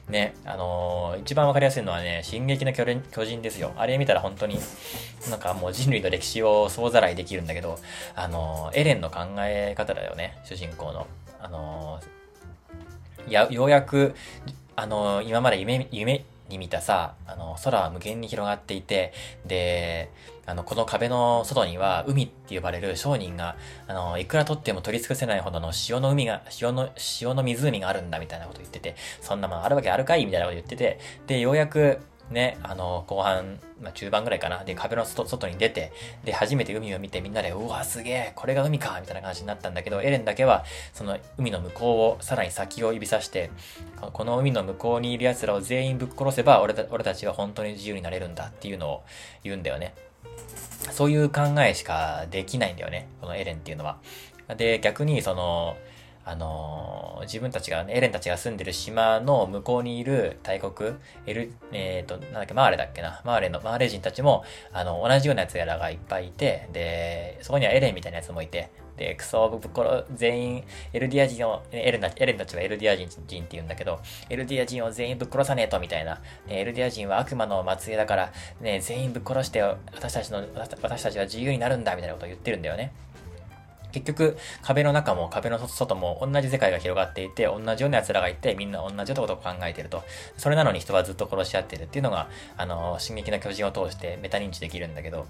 [0.08, 2.86] ね、あの、一番わかりやすいのはね、進撃の巨
[3.26, 3.72] 人ですよ。
[3.78, 4.60] あれ見たら本当に、
[5.30, 7.80] なんかもう人類の歴史を総ざらいできるんだけど、
[8.16, 11.08] あの、エレンの考え方だよね、主人公の。
[11.42, 12.00] あの、
[13.30, 14.16] や、ようやく、
[14.76, 19.14] あの、今まで夢、夢、に見たさ、あの、空は無限に広がっていて、
[19.46, 20.10] で、
[20.46, 23.56] あの、この壁の外には海って呼ばれる商人が、
[23.88, 26.90] あの、いくら取っても取り尽くせないほどの潮の海が、塩の、
[27.22, 32.00] 塩の湖があるんだみたいなこと言ってて、そんなもんあるわけあるかいみたいなこと言ってて、で、ようやく、
[32.32, 34.64] ね、あの、後半、まあ、中盤ぐらいかな。
[34.64, 35.92] で、壁の外に出て、
[36.24, 40.64] で、初めて海を見てみんなで、うわ、すげえ、これが海かみたいな感じになったんだけど、エレンだけは、
[40.94, 43.50] その海の向こうを、さらに先を指さして、
[44.14, 49.04] この海の向こうにいる奴らを全員ぶっ殺せば、俺た俺たちは本当に自由になれるんだっていうのを
[49.44, 49.96] 言うんだよね。
[50.92, 53.08] そういう考えしかできないんだよね。
[53.22, 53.98] このエレンっていうのは。
[54.56, 55.78] で、逆に、その、
[56.30, 60.94] あのー、自分たちが、ね、エレンたちが住んでる島の向こうにいる大国、
[61.26, 63.20] エル、えっ、ー、と、なんだっけ、マーレだっけな。
[63.26, 70.64] マーレの、マーレ人たちも、あの、同じような奴らがいっぱいいて、で、そこにはエレンみたいな奴もいて、で、クソ、ぶっ殺、全員、
[70.94, 74.00] エルディア人を、エレンエレンたちはエルディア人って言うんだけど、
[74.30, 76.22] エルディア人を全員ぶっ殺さねえと、みたいな。
[76.48, 82.92] エルディア人は悪魔の末裔だから、ね、全員ぶっ殺して、私たちの、私たちは自由になるんだ、みたいなことを言ってるんだよね。
[83.92, 90.04] 結局、壁の中も壁の外も同じ世界が広がっていて、同じような奴らがいて、みんな同じようなことを考えてると。
[90.38, 95.26] それなのに人はずっと殺し合ってるっていうのが、あの、進撃の巨人を通してメタ認知できるんだけど、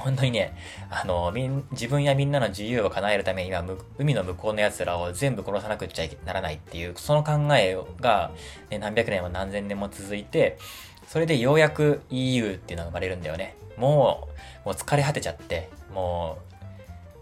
[0.00, 0.56] 本当にね、
[0.90, 3.62] あの、みん、自分やみんなの自由を叶えるためには、
[3.98, 8.32] 海の向こうの奴らを全部殺さなくちゃならないっていう、その考えが、
[8.70, 10.58] ね、何百年も何千年も続いて、
[11.06, 13.56] それでようやく EU っていうのが生まれるんだよね。
[13.76, 14.28] も
[14.64, 16.49] う、もう疲れ果てちゃって、もう、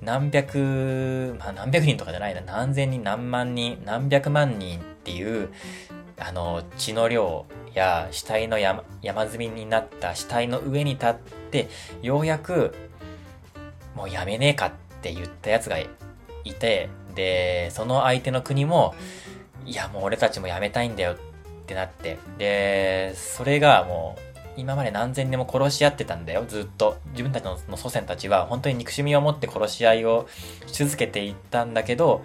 [0.01, 5.51] 何百、まあ、何百人とかじゃないな、何千人、何万人、何百万人っていう、
[6.19, 11.15] あの、血の量や死体の山山積みになった死体の上に立っ
[11.51, 11.69] て、
[12.03, 12.75] ようやく、
[13.95, 14.73] もうやめねえかっ
[15.03, 15.89] て言ったやつがい
[16.53, 18.95] て、で、その相手の国も、
[19.67, 21.17] いや、もう俺たちもやめたいんだよっ
[21.67, 24.28] てなって、で、それがもう、
[24.59, 26.99] 今まで何千年も殺し合ってたんだよ、ずっと。
[27.13, 30.29] 自分たちの祖先たちは本当に憎しみを持って殺し合いを
[30.67, 32.25] し続けていったんだけど、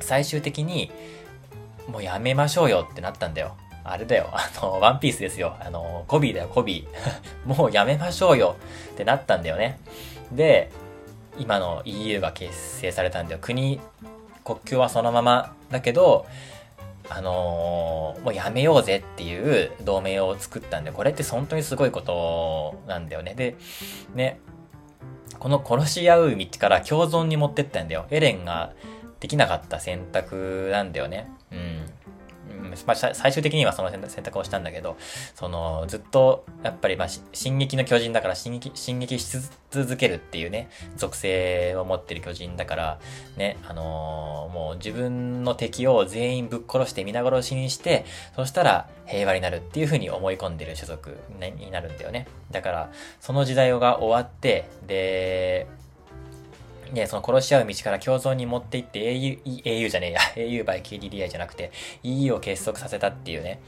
[0.00, 0.90] 最終的に、
[1.86, 3.56] もうやめましょうよってなったんだよ。
[3.84, 4.28] あれだよ。
[4.32, 5.54] あの、ワンピースですよ。
[5.60, 7.46] あの、コビーだよ、コビー。
[7.46, 8.56] もうやめましょうよ
[8.92, 9.78] ってなったんだよね。
[10.32, 10.72] で、
[11.38, 13.38] 今の EU が結成されたんだよ。
[13.40, 13.80] 国、
[14.44, 16.26] 国境はそのままだけど、
[17.12, 23.34] あのー、もうやめようぜっていう同盟を作ったんで、これって本当にすごいことなんだよね。
[23.34, 23.56] で、
[24.14, 24.40] ね、
[25.40, 28.06] この殺し合う道から共存に持ってったんだよ。
[28.10, 28.72] エレンが
[29.18, 31.28] できなかった選択なんだよね。
[31.50, 31.90] うん。
[32.60, 34.96] まあ、最終的にはその選択をしたんだけど、
[35.34, 39.38] その、ずっと、やっぱり、まあ、進撃の巨人だから進撃、進撃し
[39.70, 43.00] 続けるっていうね、属性を持ってる巨人だから、
[43.36, 48.04] ね、あのー、もう自分の敵を全員ぶっ殺して皆殺しにして、
[48.36, 51.18] そしたら平和になるっていう風に思い込んでる種族
[51.58, 52.26] になるんだよね。
[52.50, 55.66] だから、その時代が終わって、で、
[56.92, 61.70] ね、その殺し合う道から共存に持っていって au、au じゃねえや、au by KDDI じゃなくて
[62.02, 63.60] EU を結束させたっていうね、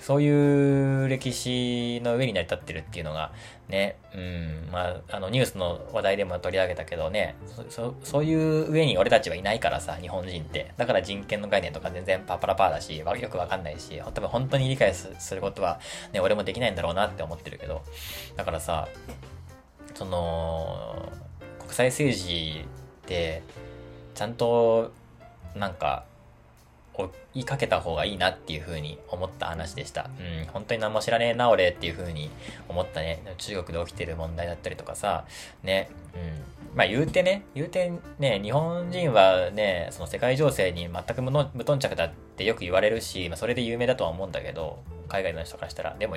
[0.00, 3.32] そういう歴史の上に成り立ってるっていうのが、
[3.68, 7.36] ね、うん、まあ、あの、ニュースの話題でも取り上げたけどね、
[7.68, 10.72] そ、そういう上に俺たちはいないからさ、日本人って。
[10.78, 15.80] だから人権の概念とか全然パパラパーだし、よくわかんないし、多分本当に理解することは、
[16.12, 17.82] ね、俺もできないんだろうなって思ってるけど、
[18.36, 18.88] だからさ、
[19.94, 21.12] その、
[21.70, 22.64] 国際政治
[23.04, 23.44] って
[24.16, 24.90] ちゃんと
[25.54, 26.04] なんか
[27.32, 30.10] 言いかけた方がいいなっていう風に思った話でした。
[30.18, 32.28] うん、本当に何も知らねえな、俺っていう風に
[32.68, 33.22] 思ったね。
[33.38, 35.24] 中国で起きてる問題だったりとかさ、
[35.62, 36.59] ね、うん。
[36.74, 41.32] まあ言うてね、言うてね、日本人はね、その世界情勢に全く無
[41.64, 45.96] 頓着だってよく言われるし、まあそれで有名だとは思うんだけど、海外の人からしたら。
[45.98, 46.16] でも、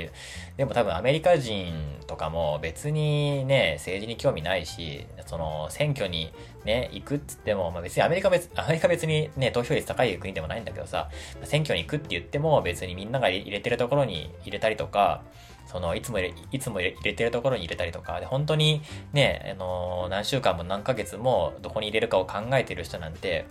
[0.56, 1.74] でも多分アメリカ人
[2.06, 6.32] とかも別にね、政治に興味ないし、その選挙に
[6.64, 11.10] ね、行くっつっても、まあ別にアメリカ別、アメリカ別にね、投票率高い国でもないんだけどさ、
[11.44, 15.24] 選挙に行くって言っても別にみんなが入れてるところに入れたりとか、
[15.66, 23.46] その、いつも入れ、いつも入れてるところに入れたりとか、で、本当にね、あの、何週間も何ヶ月もどこに入れるかを考えてる人なんて、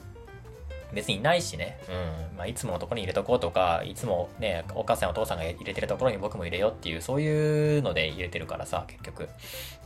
[0.93, 1.79] 別にいないしね。
[1.89, 2.37] うん。
[2.37, 9.29] まあ、いつものところに入れとこうとか、いつもね、お母さんお父さんが入れてるところに僕も入れようっていう、そういうので入れてるからさ、結局。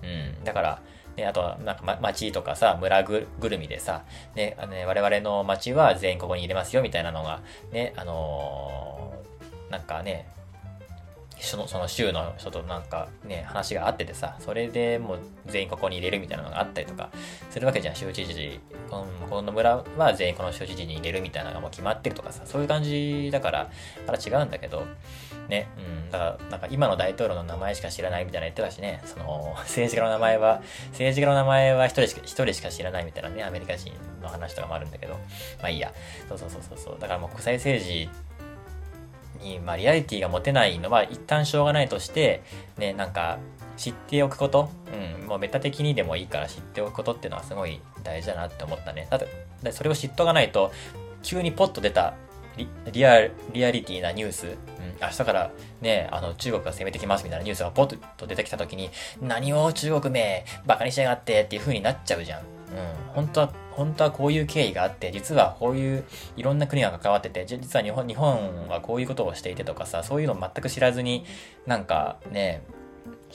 [0.03, 0.07] う
[0.41, 0.45] ん。
[0.45, 0.83] だから、
[1.17, 4.05] ね、あとは、なんか、ま、町とかさ、村ぐるみでさ、
[4.35, 7.41] ね、あのね、我々の町は全員ここに入れますよ、みたいなのが、
[7.73, 10.29] ね、あのー、なんかね、
[11.39, 17.11] そのその州の人となんかね、話があっててさ、それでもう全員ここに入れるみたいなのがあったりとか
[17.51, 18.61] するわけじゃん、州知事。
[18.91, 23.71] このこの村は全員この州知事に入れるみたいなのがもう決まってるとかさ、そういう感じだから、
[24.07, 24.85] まだ違うんだけど、
[25.49, 35.15] ね、うん、だから、なんか今の大統領の名前しか知らないみたいな言ってたしね、その、政治家の名前は、政治家の名前は一人しか、一人しか知らないみたいなね、アメリカ人の話とかもあるんだけど、
[35.61, 35.93] まあいいや。
[36.29, 36.97] そうそうそうそう。
[36.99, 38.09] だからもう国際政治
[39.41, 42.43] に、まあ、リアリティが持てないのは一旦しょうがないとして、
[42.79, 43.39] ね、なんか、
[43.77, 44.71] 知っておくこと、
[45.21, 49.07] うん、もうメタ的にでもいいから知っておくことっていうのはすごい大事だなって思ったね。
[49.11, 50.73] だって、それを知っとかないと、
[51.23, 52.15] 急にポッと出た
[52.57, 54.55] リリアリアリティなニュース、うん、
[55.01, 55.51] 明日から
[55.83, 62.41] ね、あの中国が攻めてきますみたいなニュースがポッと出てきた時に、何を中国め、バカにしやがってっていう風になっちゃうじゃん。
[62.41, 62.47] うん、
[63.15, 66.05] 本当は本当はこういう経緯があって、実はこういう
[66.37, 71.25] いろんな国が関わってて、実は日本、日本はこういうことをしていてとかさ、そういうの全く知らずに、
[71.67, 72.63] なんかね、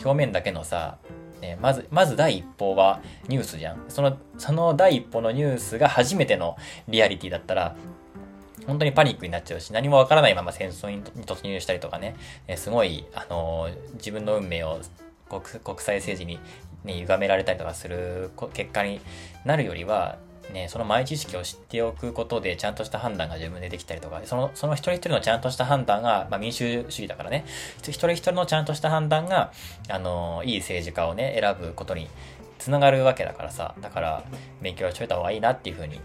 [0.03, 0.97] 表面だけのさ、
[1.41, 3.83] ね、まず、まず第一報はニュースじゃん。
[3.87, 7.75] その、その第一報のニュースが初めてのリアリティだったら、
[8.67, 12.15] 本当にパニックになっちゃうし、何もわからないまま戦争に突入したりとかね、
[12.55, 14.79] すごい、あのー、自分の運命を
[15.29, 16.39] 国際政治に、
[16.83, 19.01] ね、歪められたりとかする結果に
[19.45, 20.17] なるよりは、
[20.53, 27.45] ね、その前知識を知っておくことで、ちゃんとした判断が自分でできたりとか、その、その一人一人のちゃんとした判断が、まあ民主主義だからね、
[27.79, 29.51] 一人一人のちゃんとした判断が、
[29.89, 32.09] あの、いい政治家をね、選ぶことに
[32.59, 34.23] つながるわけだからさ、だから、
[34.61, 35.99] 勉強しといた方がいいなっていうふうに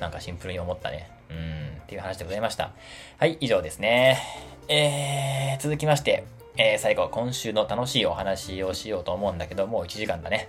[0.00, 1.10] なんかシンプルに思ったね。
[1.30, 2.72] うん、っていう話でございました。
[3.18, 4.18] はい、以上ですね。
[4.68, 6.24] えー、続きまして、
[6.60, 10.48] えー、最後、今週の楽しいお話をしようと思うんだけど、もう1時間だね。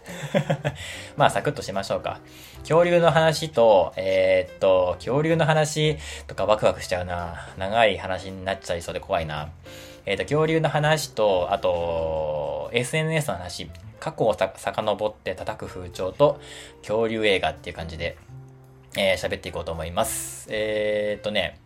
[1.15, 2.19] まあ、サクッとしましょうか。
[2.61, 7.47] 恐竜の話と、えー、っと、恐竜の話とかワクワクしちゃうな。
[7.59, 9.51] 長い話になっちゃいそうで怖いな。
[10.07, 16.39] えー、っと、恐竜の話と、あと、SNS の話、過去をさ遡って叩く風潮と、
[16.81, 18.17] 恐竜映画っていう感じで、
[18.97, 20.47] えー、喋っていこうと思います。
[20.49, 21.59] えー、っとね、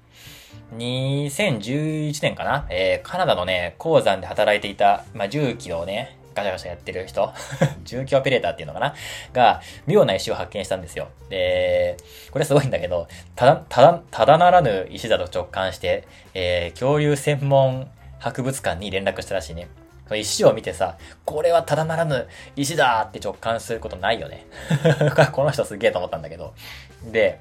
[0.78, 2.66] 2011年かな？
[2.70, 7.32] えー、カナダのね、鉱山で働いていた、まあ、重機をね、ガシャガシャやってる人？
[7.86, 8.96] 重機オペレーターっていうのかな？
[9.34, 11.10] が、妙な石を発見したんですよ。
[11.30, 11.98] で、
[12.32, 17.88] これすごいんだけど、ただ、ただ、ただならぬ石だと直感して、えー、恐竜専門
[18.20, 19.68] 博物館に連絡したらしいね。
[20.16, 24.46] 石を見てさ、これはただならぬ石だって直感することないよね。
[25.32, 26.54] この人すげえと思ったんだけど。
[27.12, 27.40] で、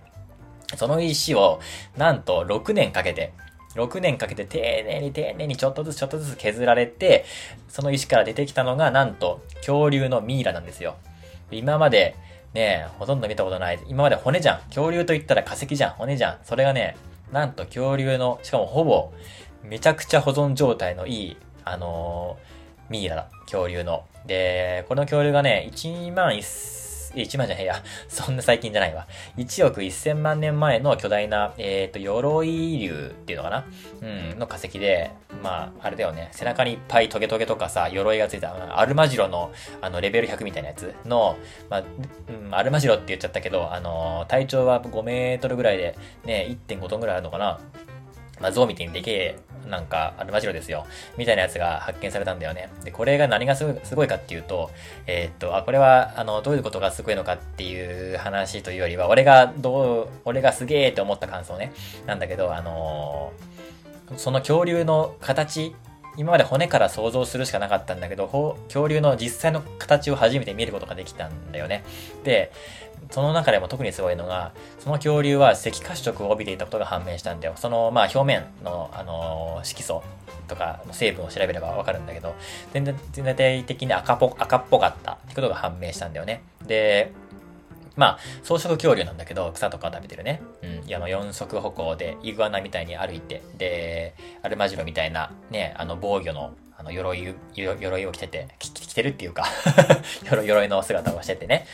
[0.76, 1.60] その石を、
[1.96, 3.32] なんと6年かけて、
[3.74, 7.24] 6年かけて丁寧に丁寧にちょっとずつちょっとずつ削られて、
[7.68, 10.96] その石から出てきたのが、なんと、恐竜のミイラなんですよ。
[11.50, 12.16] 今まで、
[12.54, 13.80] ねほとんど見たことない。
[13.88, 14.60] 今まで骨じゃん。
[14.66, 15.92] 恐竜と言ったら化石じゃん。
[15.92, 16.38] 骨じゃん。
[16.44, 16.96] それがね、
[17.32, 19.12] なんと恐竜の、しかもほぼ、
[19.64, 23.28] めちゃくちゃ保存状態のいい、あのー、ミイラだ。
[23.46, 24.04] 恐竜の。
[24.26, 26.81] で、この恐竜がね、1万1000
[27.14, 27.82] 1万じゃねえや。
[28.08, 29.06] そんな最近じゃないわ。
[29.36, 33.64] 1億1000万年前の巨大な、えっ、ー、と、鎧竜っていうのかな？
[34.02, 35.10] うん、の化石で、
[35.42, 36.28] まあ、あれだよね。
[36.32, 41.36] 背中にいっぱいトゲトゲとかさ、鎧がついた、アルマジロの、あの、レベル100みたいなやつの、
[41.68, 41.82] まあ、
[42.28, 47.58] うん、アルマジロって言っちゃったけど、あの、体長は5メートルぐらいで、ね、1.5トンぐらいあるのかな？
[48.40, 50.86] まあ、象みたいにでけえ、なんか、アルマジロですよ。
[51.16, 52.70] みたいなやつが発見されたんだよね。
[52.84, 53.64] で、これが何がす
[53.94, 54.70] ごいかっていうと、
[55.06, 61.72] えー、っと、あ、これは、あの、どういうことがすごいのかっていう話というよりは、俺がどう、俺がすげえって思った感想ね。
[62.06, 65.74] なんだけど、あのー、その恐竜の形、
[66.16, 71.84] 今まで骨から想像するしかなかったんだけど、恐竜の実際の形を初めて見ることができたんだよね。
[72.24, 72.52] で、
[73.10, 77.54] その中でも特にすごいのが、その恐竜は赤褐色を帯びていたことが判明したんだよ。
[77.56, 80.02] その、まあ、表面の、あのー、色素
[80.48, 82.34] とかの成分を調べればわかるんだけど、
[82.72, 86.42] 全然、全体的に赤っぽ、赤っぽかったってことが判明したんだよね。
[86.66, 87.12] で、
[87.96, 90.42] まあ、草食恐竜なんだけど、草とか食べてるね。
[90.62, 90.94] うん。
[90.94, 99.44] あの、四足歩行で、イグアナみたいに歩いて、で、アルマジロみたいな、ね、あの、防御の、あの、鎧、鎧を着てて、着てるっていうか
[100.24, 101.66] 鎧の姿をしててね。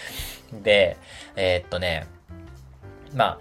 [0.53, 0.97] で、
[1.37, 2.07] えー、っとね、
[3.15, 3.39] まあ、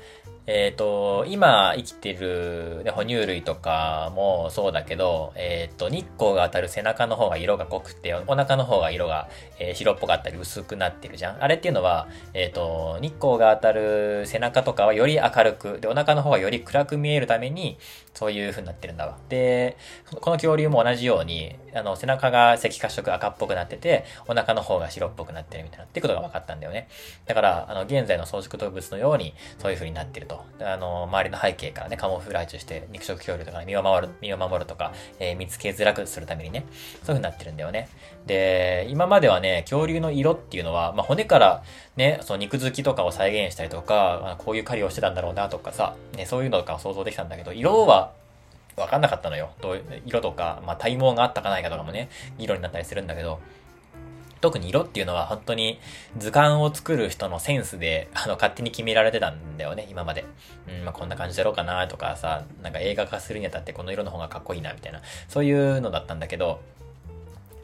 [0.49, 9.27] えっ、ー、と、今生きてる、ね、哺乳類とかもそうだけど、えっ、ー、と、日光が当たる背中の方が色が濃くて、お腹の方が色が、
[9.59, 11.43] えー、白っぽかったり薄くなってるじゃん。
[11.43, 17.77] あれっていうのは、えっ、と、日光が当たる背中とかはより明るく、で、お腹の方がより暗く見えるために、
[18.18, 19.15] そういう風になってるんだわ。
[19.30, 19.78] で、
[20.09, 26.88] この恐竜も同じように、あの、背中が赤褐色赤っぽくなってて、お腹の方が白っぽくなってるみたいなってことが分かったんだよね。
[27.28, 30.43] だから、あの、現在の草食動物のように、そういう風になってると。
[30.59, 37.88] あの、周りの背景からね、カモフラージュして肉食恐竜とか、ね、身を守る、身を守るとか、えー、見つけづらくするためにね、そういう風になってるんだよね。
[38.26, 41.63] で、今まではね、恐竜の色っていうのは、まあ、骨から
[41.95, 48.06] ね、その肉付きとかを再現したりとか、こういう狩りをしてたんだろうなとかさ、ね、そういうのとか想像できたんだけど、色は
[48.78, 49.49] わかんなかったのよ。
[49.59, 53.39] どういう色とか、まあ、体毛があったかないかとかもね、議論になったりするんだけど、
[54.39, 55.80] 特に色っていうのは本当に
[56.17, 60.25] 図鑑を作る人のセンスで、 あの、勝手に決められてたんだよね、今まで。
[60.67, 65.01] うん、まあ、こんな感じだろうかなとかさ、なんか映画化するにあたってこの色の方がかっこいいな、みたいな。
[65.28, 66.61] そういうのだったんだけど、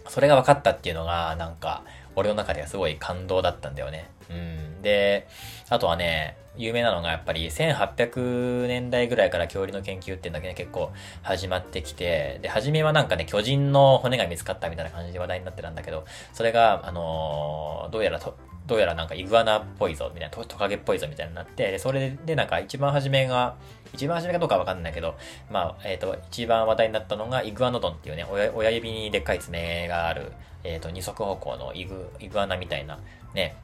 [0.10, 1.84] それが分かったっていうのが、なんか、
[2.16, 4.10] 俺の中ではすごい感動だったんだよね。
[4.30, 4.82] うん。
[4.82, 5.28] で、
[5.74, 10.92] あとはね、有名なのがやっぱり1800年代ぐらいから恐竜の研究っていうのがね、結構
[11.24, 23.56] 始まってきて、で、初めはなんかね、巨人の骨が見つかったみたいな感じで話題になってたんだけど、それが、あのー、どうやらと、どうやらなんかイグアナっぽいぞ、みたいな、トカゲっぽいぞ、みたいになって、で、それでなんか一番初めが、
[23.92, 25.16] 一番初めかどうかわかんないけど、
[25.50, 33.00] まあ、えっ、ー、と、一番話題になったのがイグアノドンっていうね、親親指にでっかい爪がある、えっ、ー、と、二足歩行のイグ、イグアナみたいな、
[33.34, 33.56] ね、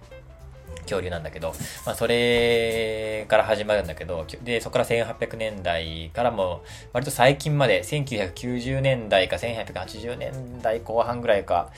[0.90, 1.54] 恐竜なんだけど、
[1.86, 6.64] まあ、それから始まるんだけど、で、そこから1800年代からも、
[6.94, 11.70] 割と最近まで、1990年代か1880年代後半ぐらいか、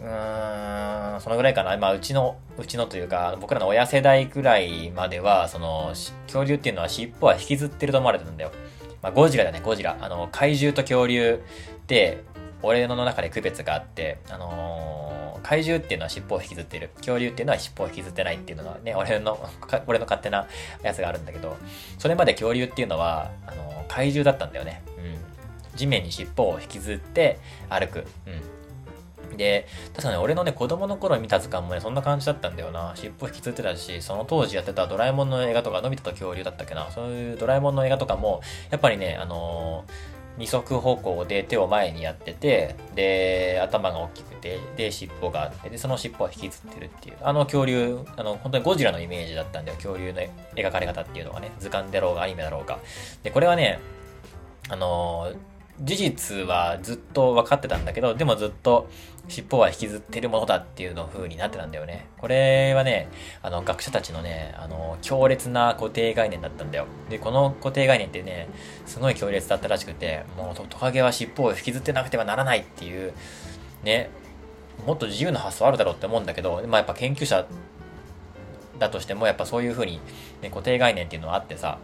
[0.00, 1.76] うーん、そのぐらいかな。
[1.76, 5.92] まあ、うちの、うちのというか、僕らの親世代ぐらいまでは、その、
[6.26, 8.52] 恐竜っていうのは尻尾は引きずってると思われてるんだよ。
[9.02, 9.96] まあ、ゴジラだね、ゴジラ。
[10.00, 11.42] あの、怪獣と恐竜
[11.76, 12.24] って、
[12.62, 15.05] 俺の中で区別があって、あのー、
[15.46, 16.90] 怪獣っていうのは尻尾を引きずってる。
[16.96, 19.38] 恐竜っていうのは尻尾を引きずってないっていうのはね、俺の、
[19.86, 20.48] 俺の勝手な
[20.82, 21.56] やつがあるんだけど、
[21.98, 24.82] それまで恐竜っていうのは、あの、怪獣だったんだよね。
[24.98, 25.78] うん。
[25.78, 27.38] 地面に尻尾を引きずって
[27.70, 28.04] 歩く。
[29.30, 29.36] うん。
[29.36, 32.92] で、確かね、俺のね、子供の頃見た図鑑もね、そんな感じだったんだよな。
[32.96, 36.90] 尻尾引きずってたし、その当時やってたドラえもんの映画とか、のび太と恐竜だったっけな。
[36.90, 38.40] そういうドラえもんの映画とかも、
[38.70, 47.16] やっぱりね、あのー二足歩行で手を前にやってて、で、頭が大きくて、で、尻尾があって、で、その尻尾は引きずってるっていう。
[47.22, 49.76] あの恐竜、あの、本当にゴジラのイメージだったんだよ。
[49.76, 50.20] 恐竜の
[50.54, 52.78] 描かれ方っていうのがね、図鑑だろうがアニメだろうが。
[53.22, 53.80] で、これはね、
[54.68, 55.32] あの
[55.80, 58.88] 事実はずっと分かってたんだけど、でもずっと
[59.28, 62.06] 尻尾は引きずってるものだっていうの風になってたんだよね。
[62.18, 63.08] これはね、
[63.42, 66.86] あの、学者たちのね、あの、強烈な固定概念だったんだよ。
[67.10, 68.48] で、この固定概念ってね、
[68.86, 73.12] すごい強烈だったらしくて、もうトカゲは尻尾を引きずってなくてはならないっていう、
[73.82, 74.10] ね、
[74.86, 77.46] もっと自由な発想あるだろうって思うんだけど、まあやっぱ研究者
[78.78, 80.00] だとしても、やっぱそういう風に、
[80.42, 81.78] ね、固定概念っていうのはあってさ、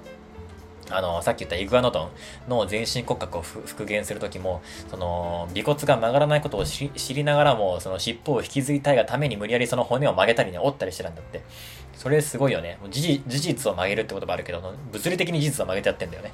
[0.93, 2.11] あの、さっき言ったイグアノド
[2.47, 11.43] ンの全身骨格を復元するときも、その、尾骨が曲がらないことを知りながらも、その尻尾を引きずりたいがために無理やりその骨を曲げたりね、折ったりしてたんだって。
[11.95, 12.79] それすごいよね。
[12.89, 16.33] 事実を曲げるってこともあるけど、物理的に事実を曲げてやってんだよね。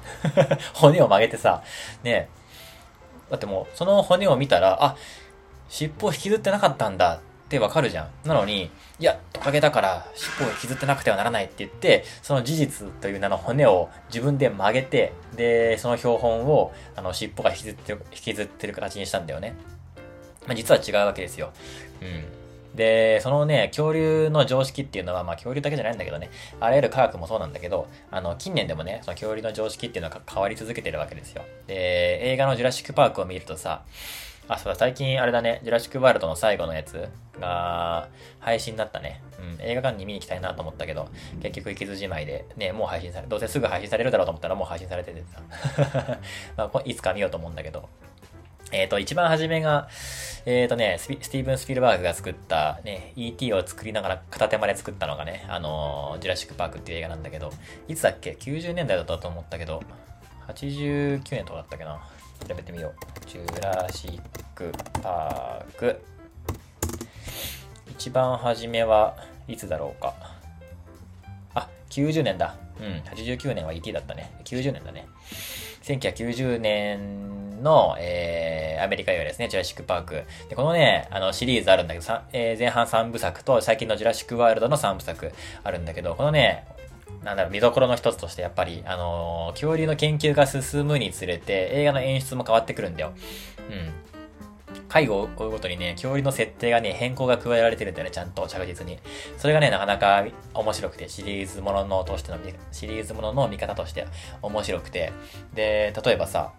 [0.73, 1.63] 骨を曲げてさ、
[2.03, 2.29] ね
[3.29, 4.95] だってもう、その骨を見たら、あ、
[5.69, 8.27] 尻尾を引きずってなかったんだってわかるじゃん。
[8.27, 8.69] なのに、
[8.99, 19.55] いや、トカゲだから尻尾を引きずってなくてはならないって言って、その事実という名の骨を自分で曲げて、で、その標本を、あの、尻尾が引きずってる、引きずってる形にしたんだよね。
[20.45, 21.51] まあ、実は違うわけですよ。
[22.01, 22.77] うん。
[22.77, 26.29] で、そのね、恐竜の常識っていうのは、まあ恐竜だけじゃないんだけどね、
[26.59, 31.41] あらゆる科学もそうなんだけど、あの、近年でもね、その恐竜の常識っていうのが変わり続けてるわけですよ。
[31.65, 33.81] で、映画のジュラシックパークを見るとさ、
[34.49, 37.07] あ、そうだ、最近あれだね、ジュラシックワールドの最後のやつ
[37.39, 39.21] が配信になったね。
[39.39, 41.07] うん、映画館に見に行きたいなと思ったけど、
[41.41, 46.17] 結局行きずじまいで、ね、もう配信され、どうせすぐ配信されるだろうと思ったらもう配信されててさ。
[46.57, 47.87] まあ、いつか見ようと思うんだけど。
[48.71, 49.87] えっ、ー、と、一番初めが、
[50.45, 53.53] えっ、ー、とねス、ティーブン・スピルバーグが作った、ね、E.T.
[53.53, 57.51] を作りながら片手間で作ったのがね、あのー、ジュラシック・パークっていう映画なんだけど、
[57.87, 59.83] いつだっけ ?90 年代だったと思ったけど、
[60.47, 61.99] 89年とかだったっけな？
[62.47, 62.93] 調べてみよ
[63.25, 63.29] う。
[63.29, 64.21] ジュラシッ
[64.55, 64.71] ク
[65.01, 66.01] パーク。
[67.91, 69.15] 一番初めは
[69.47, 70.13] いつだろうか。
[71.53, 72.55] あ、90年だ。
[72.79, 74.31] うん、89年は ET だったね。
[74.45, 75.07] 90年だね。
[75.83, 80.23] 1990年の、えー、アメリカ映画ですね、ジュラシック・パーク。
[80.49, 85.31] で、このね、あの、シリーズあるんだけど、えー、前半3部作と最近のジュラシック・ワールドの3部作
[85.63, 86.65] あるんだけど、このね、
[87.23, 93.13] なんだろう、見どころの一つとしてやっぱり、あのー、恐竜の研究が進むにつれて、映画の演出も変わってくるんだよ。
[93.69, 94.09] うん。
[94.87, 98.97] 回を追うごとにね、恐竜の設定がね、変更が加えられてるんだよね、ちゃんと着実に。
[99.37, 102.37] それがね、なかなか面白くて、シリーズもののとしての、
[102.71, 104.07] シリーズものの見方として
[104.41, 105.13] 面白くて。
[105.53, 106.53] で、例えばさ、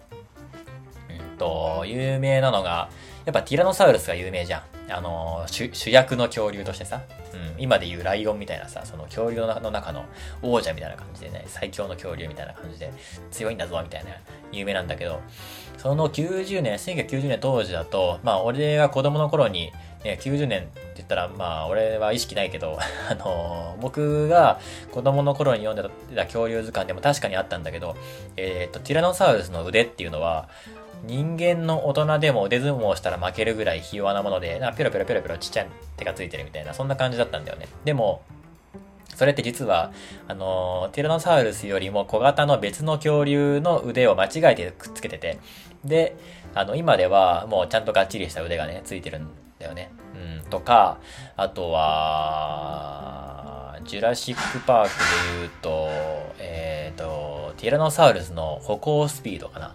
[1.09, 2.89] うんと、有名なのが、
[3.25, 4.63] やっぱティラノサウルスが有名じゃん。
[4.91, 10.05] あの主、主役の恐竜としてさ、うん、今で言うライオンみたいなさ、その恐竜の中の
[10.43, 12.93] 王者みたいな感じでね、最強の恐竜みたいな感じで
[13.31, 14.11] 強いんだぞみたいな
[14.53, 15.21] 有名なんだけど、
[15.79, 19.73] その90年、1990年当時だと、まあ俺が子供の頃に、
[20.05, 22.79] ね、90年って言ったら、まあ俺は意識ないけど、
[23.11, 24.61] あの僕が
[24.93, 27.97] 子供の頃に読んでた恐竜図鑑でも確かにあったんだけど、
[28.37, 30.49] えっ、と、ティラノサウルスの腕っていうのは、
[31.05, 37.69] 人間の大人でも腕相撲したら負けるぐらいひ弱なもので、なペロペロペロペロちっちゃい手がついてるみたいな、そんな感じだったんだよね。
[37.85, 38.23] でも、
[39.15, 39.93] それって実は、
[40.29, 45.39] あのティラノサウルスよりも小型の別の恐竜の腕を間違えてくっつけてて、
[45.85, 46.17] で、
[46.55, 49.29] あの、今ではもうちゃんとがっちりした腕がね、ついてるん
[49.59, 49.91] だよね。
[50.15, 50.99] うん、とか、
[51.37, 53.21] あとは、
[53.85, 54.95] ジュラシックパークで
[55.39, 55.89] 言うと、
[56.39, 59.75] えっ、ー、と、ティラノサウルスの歩行スピードかな。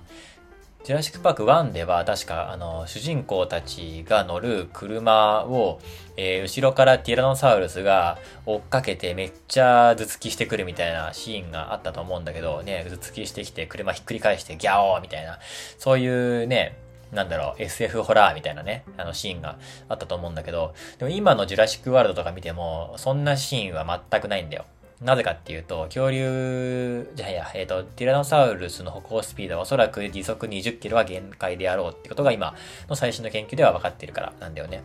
[0.86, 5.80] ジュラシックパーク1では確かあの主人公たちが乗る車を、
[6.16, 15.40] えー、後ろからティラノサウルスが追っかけてめっちゃ頭突きしてくるみたいなシーンがあったと思うんだけどね、頭突きしてきて車ひっくり返してギャオーみたいな、
[15.80, 16.78] そういうね、
[17.12, 19.58] なんだろう、SF ホラーみたいなね、あのシーンが
[19.90, 24.66] あったと思うんだけど、でも今のジュラシックワールドとか見ても、そんなシーンは全くないんだよ。
[25.06, 32.56] なぜかっていうと、恐竜、じゃあや、えっ、ー、と、ティラノサウルスの歩行スピードはおそらく時速20キロは限界であろうってことが今
[32.90, 34.82] の最新の研究では分かってるからなんだよね。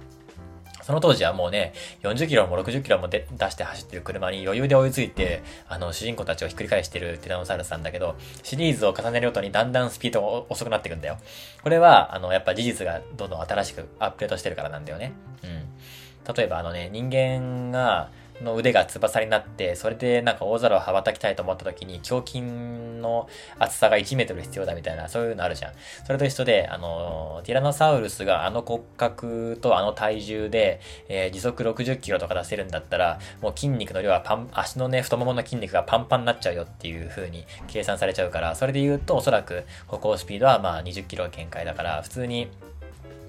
[0.82, 11.16] その当時はもうね、40キロも60キロも出して走ってる車に余裕で追いついて、あの、主人公たちをひっくり返してるティラノサウルスなんだけど、シリーズを重ねるごとにだんだんスピードが遅くなっていくんだよ。
[11.62, 15.12] これは、あの、やっぱ事実がどんどん新しくアップデートしてるからなんだよね。
[15.44, 16.34] うん。
[16.34, 18.10] 例えばあのね、人間が、
[18.42, 23.28] の腕が翼になって、それでなんか大空を羽ばたきたいと思った時に、胸筋の
[23.58, 25.72] 厚さが1メートル必要だみたいな、そういうのあるじゃん。
[26.06, 42.48] それと一緒で、あの、ティラノサウルスがあの骨格とあの体重で、えー、時速60キロとか出せるんだったら、もう筋肉の量はパン、足のね、太ももの筋肉がパンパンになっちゃうよっていう風に計算されちゃうから、それで言うと、おそらく歩行スピードはまあ20キロ限界だから、普通に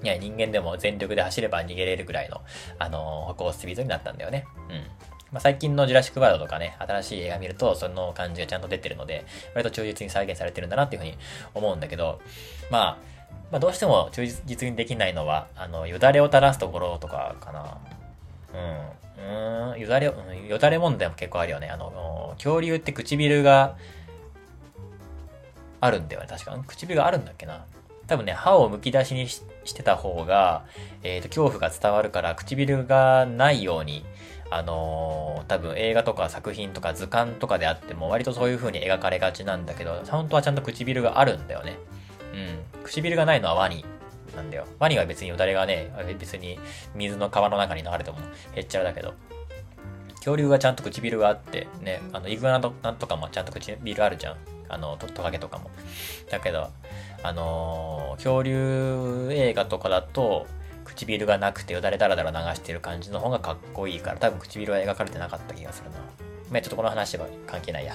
[0.02, 2.40] いや、人間でも全力で走れば逃げれるぐらいの、
[2.78, 4.46] あのー、歩行スピードになったんだよね。
[4.68, 4.76] うん。
[5.32, 9.24] まあ、最近のジュラシックワールドとかね、新しい映画見ると、その感じがちゃんと出てるので、
[9.54, 11.16] 割と忠実に再現されてるんだなっていうふうに
[11.54, 12.20] 思うんだけど、
[12.70, 12.98] まあ、
[13.50, 17.78] まあ、どうしても忠実にできないのは、あの、よだれを垂らすところとかかな。
[18.54, 19.72] うん。
[19.72, 21.68] うん、よだれ、うん、よだれ問題も結構あるよね。
[21.68, 23.76] あの、恐竜って唇が
[25.80, 26.58] あるんだよね、確か。
[26.66, 27.64] 唇があるんだっけな。
[28.06, 30.64] 多分ね、歯をむき出しにししてた方が、
[31.02, 34.04] えっ、ー、と、恐怖が伝わるから、唇がないように、
[34.50, 41.78] あのー、多分映画とか作品とか図鑑とかであっても、割とそういう風に描かれがちなんだけど、本当はちゃんと唇があるんだよね。
[42.34, 42.82] うん。
[42.84, 43.84] 唇がないのはワニ
[44.36, 44.66] なんだよ。
[44.78, 46.58] ワニは別によだれがね、別に
[46.94, 48.18] 水の川の中に流れても
[48.54, 49.14] へっちゃらだけど、
[50.16, 54.36] 恐竜はちゃんと唇があって、ね、あの、イグアナとかもちゃんと唇あるじゃん。
[54.68, 55.70] あの、トカゲとかも。
[56.30, 56.70] だけど、
[57.22, 60.46] あのー、恐竜映画とかだと、
[60.84, 65.96] 唇がなくてよだれだらだら流してる感じの方がかっこいいから、多分唇は描かれてなかった気がするな。
[66.50, 67.94] まあ、ちょっとこの話は関係ないや。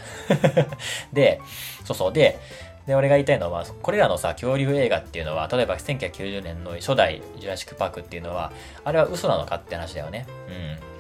[1.14, 1.40] で、
[1.86, 2.14] そうそう。
[2.14, 2.40] で、
[2.88, 8.52] で、俺が言いたいのは、これらのさ、恐竜映画っていうのは、例えば1990年の初代ジュラシック・パークっていうのは、
[8.84, 10.26] あれは嘘なのかって話だよね。
[10.48, 10.97] うん。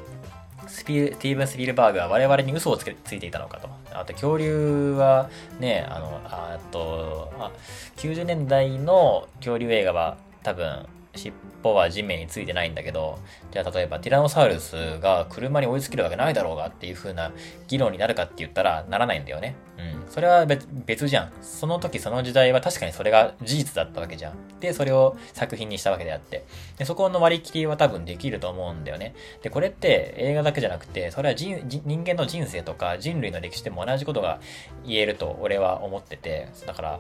[0.68, 3.70] スピル、ティーブン・スピルバーグは我々に嘘をつけついていたのかと。
[3.93, 7.51] あと、恐竜はね、あの、あと、あ、
[7.97, 10.86] 90年代の恐竜映画は多分、
[11.18, 13.20] 尻尾は地面についてないんだけど、
[13.51, 17.32] じゃあ例えばティラノサウルスが車に追いつけるわけないだろうがっていう風な
[17.68, 19.55] 議論になるかって言ったらならないんだよね。
[19.78, 20.11] うん。
[20.11, 21.32] それは別じゃん。
[21.41, 24.59] その時その時代は確かにそれが事実だったわけじゃん。
[24.59, 26.45] で、それを作品にしたわけであって。
[26.78, 29.13] で、そこの割り切りは多分できると思うんだよね。
[29.41, 34.39] で、これって映画だけじゃなくて、それは人間の人生とか人類の歴史でも同じことが
[34.86, 36.99] 言えると俺は思ってて、だから、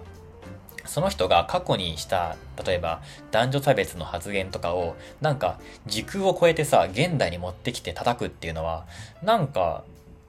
[0.87, 2.35] その人が過去にした、
[2.65, 8.85] 例えば男女差別の発言とかを、なんか時空を超えてさ、現代に持ってきて叩くっていうのは、
[9.21, 9.83] なんか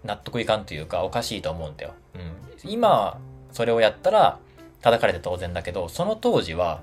[0.04, 1.92] 納得いかんというかおかしいと思うんだよ。
[2.14, 2.70] うん。
[2.70, 3.18] 今、
[3.52, 4.38] それをやったら
[4.82, 6.80] 叩かれて当然だけど、その当時は、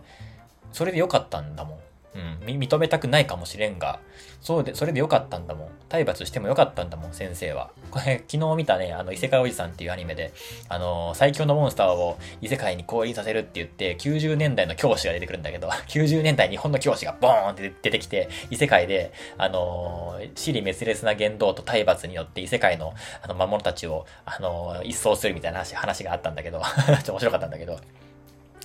[0.72, 1.80] それで良かったんだもん。
[2.16, 4.00] うん、認めたくないかもしれんが、
[4.40, 5.70] そうで、それでよかったんだもん。
[5.90, 7.72] 体罰してもよかったんだもん、先生は。
[7.92, 10.32] これ、昨日見たね、あの、異世界おじさんっていうアニメで、
[10.70, 27.80] あの最強のモンスターを異世界に降臨させるって言って、90年代の教師が出てくるんだけど、 90年代日本の教師がボーンって出てきて、異世界で、あの死に滅裂な言動と体罰によって異世界の、あの、魔物たちを、あの一掃するみたいな話、話があったんだけど、 ちょっと面白かったんだけど、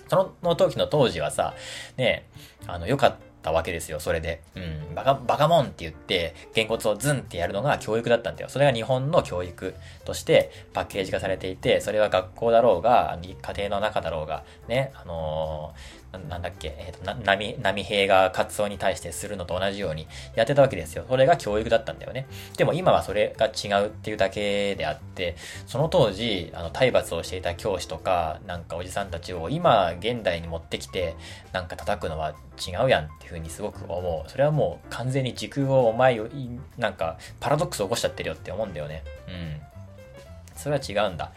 [0.08, 1.54] その時の当時はさ、
[1.96, 2.26] ね、
[2.66, 4.40] あの、よかった、たわけですよ、それで。
[4.54, 8.48] うん、バカ、バカモンって言って、げんこつをズンってやるのが教育だったんだよ。
[8.48, 21.04] それが日本の教育としてパッケージ化されていて、それは学校だろうが、家庭の中だろうが、ね、あのーなんだっけ、えっ、ー、と、な、波、波平がカツオに対してするのと同じようにやってたわけですよ。
[21.08, 22.26] それが教育だったんだよね。
[22.56, 31.14] でも今はそれが違うっていうだけであって、その当時、あの、体罰をしていた教師とか、なんかおじさんたちを今、現代に持ってきて、
[31.52, 34.30] なんか叩くのは違うやんっていうふうにすごく思う。
[34.30, 36.28] それはもう完全に時空をお前を、
[36.76, 39.04] なんか、パラドックスを起こしちゃってるよって思うんだよね。
[39.28, 39.60] うん。
[40.56, 41.30] それは違うんだ。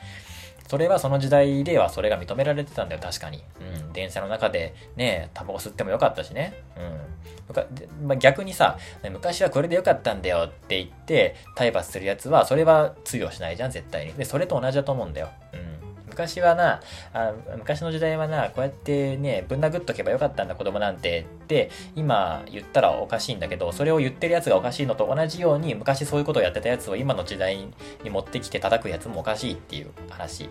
[0.68, 3.44] それはその時代ではそれが認められてたんだよ、確かに。
[3.62, 3.94] うん。
[3.94, 6.54] 電車の中でね、タバコ吸ってもよかったしね。
[6.78, 8.08] うん。
[8.08, 8.78] まあ、逆にさ、
[9.12, 14.14] 昔はこれでよかったんだよって言って、体罰するやつは、それは通用しないじゃん、絶対に。
[14.14, 15.30] で、それと同じだと思うんだよ。
[15.54, 15.83] うん。
[16.14, 16.80] 昔はな
[17.12, 30.50] あ、昔の時代はな、こうやってね、ぶん殴っとけばよかったんだ子供なんてって、今言ったらおかしいんだけど、それを言ってるやつがおかしいのと同じように、昔そういうことをやってたやつを今の時代に持ってきて叩くやつもおかしいっていう話。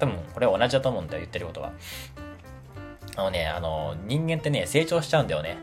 [0.00, 1.72] 多分、これは同じだと思うんだよ、言ってることは。
[3.16, 5.58] あのね、あの、人間ってね、成長しちゃうんだよね。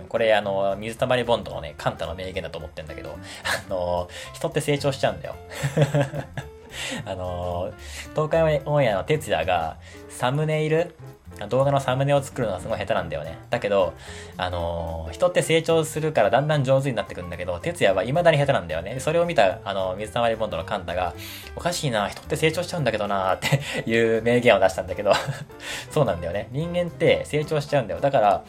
[0.00, 0.06] うん。
[0.06, 5.34] これ、あの、水溜りボンドのね、カンタの名言だと思ってんだけど、あの、人って成長しちゃうんだよ。
[7.04, 7.72] あの
[8.14, 9.76] 東海オンエアの哲也が、
[10.08, 10.94] サムネイル
[11.48, 13.38] 動画のサムネを作るのはすごい下手なんだよね。
[13.50, 13.94] だけど、
[14.36, 19.00] あのー、人って成長するからだんだん上手になってくんだけど、哲也は未だに下手なんだよね。
[19.00, 21.14] それを見た、あの、水溜りボンドのカンタが、
[21.56, 23.60] おかしいな、人って成長しちゃうんだけどな、って
[23.90, 25.12] いう名言を出したんだけど
[25.90, 26.48] そうなんだよね。
[26.52, 28.00] 人間って成長しちゃうんだよ。
[28.00, 28.44] だから、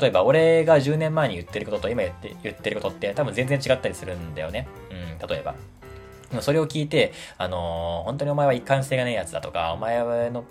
[0.00, 4.68] 例えば俺が10年前に言ってることと今言って言ってることって多分全然違ったりするんだよね。
[4.90, 5.54] うん、例えば。
[6.40, 10.44] それを聞いて、あのー、本当にお前は一貫性がねえやつだとか、お前の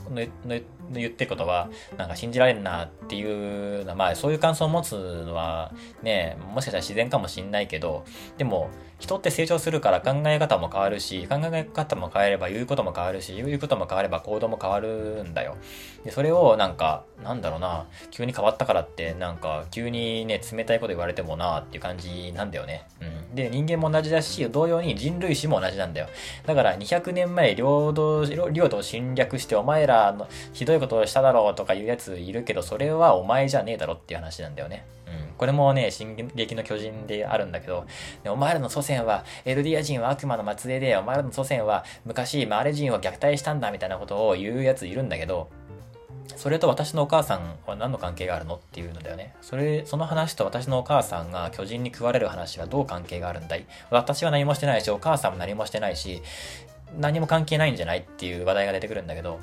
[0.93, 4.93] 言ってることは、なんか信じられんなっていうまあそういう感想を持つ
[5.25, 5.73] のは、
[6.03, 8.05] ね、もしかしたら自然かもしんないけど、
[8.37, 8.69] でも、
[9.05, 15.57] 人って成長するから考え方も変わるし、考え方も変えれば言うことも変わるし、言うことも変われば行動も変わるんだよ。
[16.03, 22.87] で、それをなんか、なんだろうな、急に変わったからって、なんか、急にね、冷たいこと言われてもなっていう感じなんだよね。
[22.99, 23.35] うん。
[23.35, 26.07] で、人間も同じだし、同様に人類史も同じなんだよ。
[26.47, 34.83] だから200年前領土、領土を侵略してお前らのひどいことをしただろうとかいうやついるけど、それはお前じゃねえだろっていう話なんだよね。
[35.07, 37.85] うんこれもね、進撃の巨人であるんだけど、
[38.27, 45.49] お前らの祖先は、エルディア人は悪魔の末裔で、お前らの祖先は昔マーレ人を虐待したんだみたいなことを言うやついるんだけど、
[46.35, 49.35] それと私のお母さんは何の関係があるのっていうのだよね。
[49.41, 53.65] それ、その話と私のお母さんが巨人に食われる話はどう関係があるんだい？
[53.91, 56.23] 私は何もしてないし、お母さんも何もしてないし、
[56.97, 59.39] 何も関係ないんじゃないっていう話題が出てくるんだけど、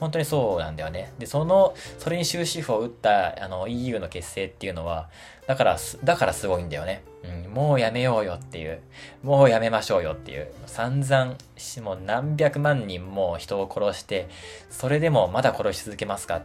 [0.00, 1.12] 本当にそうなんだよね。
[1.18, 5.08] で、その、それに終止符を打った、あの、EU の結成っていうのは、
[5.46, 7.02] だから、だからすごいんだよね。
[7.24, 8.80] うん、もうやめようよっていう、
[9.22, 11.36] もうやめましょうよっていう、散々、
[11.82, 14.28] もう何百万人も人を殺して、
[14.70, 16.42] それでもまだ殺し続けますかっ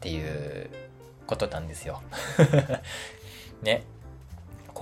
[0.00, 0.70] ていう
[1.26, 2.02] ことなんですよ。
[3.62, 3.84] ね。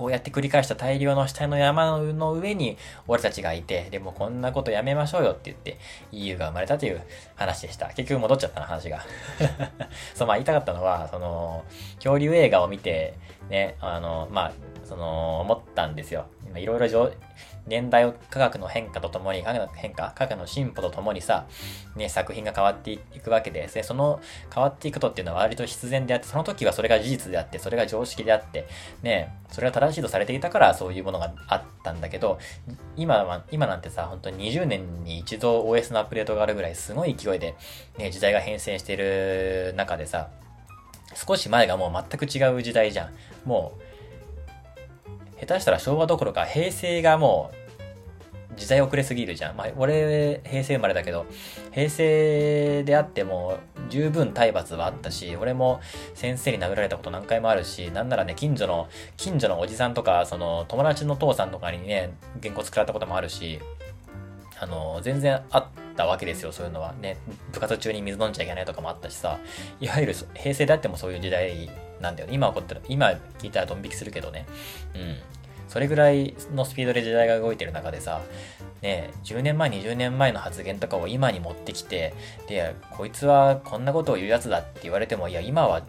[0.01, 2.75] こうやって繰り返した大量の死体の山の上に
[3.07, 5.77] 俺たちがいて、でもこんなことやめましょうよって言って
[6.11, 7.03] EU が生まれたという
[7.35, 7.85] 話でした。
[7.89, 9.01] 結局戻っちゃったな話が。
[10.15, 11.63] そう、まあ言いたかったのは、その、
[11.97, 13.13] 恐竜映画を見て、
[13.51, 14.51] ね、あの、まあ、
[14.85, 16.25] その、思ったんですよ。
[16.55, 17.11] いろいろ
[17.71, 21.45] 年代科学の変化とともに、科学の変化、科学の進歩とともにさ、
[21.95, 24.19] ね、作品が変わっていくわけで、でその
[24.53, 28.67] 変わっていくことっていうのは割と必然であって、その時はそれが事実であって、それが常識であって、
[29.01, 32.39] ね、それが正しいとされていたからそういうものがあったんだけど、
[32.97, 37.55] 今は、今なんてさ、本当に20年に一度 OS のアップデートがあるぐらいすごい勢いで、
[37.97, 40.27] ね、時代が変遷している中でさ、
[41.15, 43.11] 少し前がもう全く違う時代じゃん。
[43.45, 43.81] もう、
[45.41, 47.60] 下手したら昭和どころか平成がもう
[48.55, 49.57] 時代遅れすぎるじゃん。
[49.57, 51.25] まあ、俺、平成生まれだけど、
[51.71, 53.57] 平成であっても
[53.89, 55.79] 十分体罰はあったし、俺も
[56.13, 63.59] 先生に殴られたこと何回もあるし、なんならね、近所の、近所のおじさんとか、その友達の父さんとかにね、原稿作られたこともあるし、
[64.59, 65.65] あの、全然あっ
[65.95, 66.93] たわけですよ、そういうのは。
[66.93, 67.17] ね、
[67.51, 69.39] 部活中に水飲んじゃいけないとかもあったしさ、
[69.79, 71.69] いわゆる平成であってもそういう時代
[71.99, 72.35] なんだよね。
[72.35, 73.07] 今起こったら、今
[73.39, 74.45] 聞いたらドン引きするけどね。
[74.93, 75.17] うん。
[75.71, 78.19] それぐらいのスピードで時代が動いてる中でさ、
[78.81, 82.13] ね、10年前、20年前の発言とかを今に持ってきて、
[82.49, 85.81] で、こいつはこんなことを言うやつだって言われても、いや、今は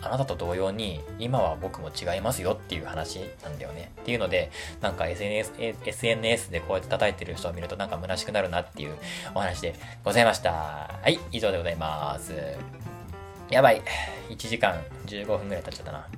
[0.00, 3.92] あなたと同様に、今は僕も違いますよっていう話なんだよね。
[4.00, 4.50] っていうので、
[4.80, 5.52] なんか SNS、
[5.86, 8.96] SNS でこうやって叩いてる人を見るとなんか虚しくなるなっていう
[9.36, 10.50] お話でございました。
[10.50, 12.34] はい、以上でございます。
[13.50, 13.82] やばい。
[14.30, 16.08] 1時間15分ぐらい経っちゃったな。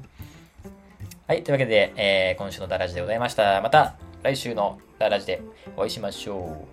[1.26, 3.62] はい、というわけで、えー今週のダラジでございました。
[3.62, 5.40] また来週のダラジで
[5.74, 6.66] お会いしましょ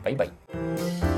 [0.00, 0.04] う。
[0.04, 1.11] バイバイ。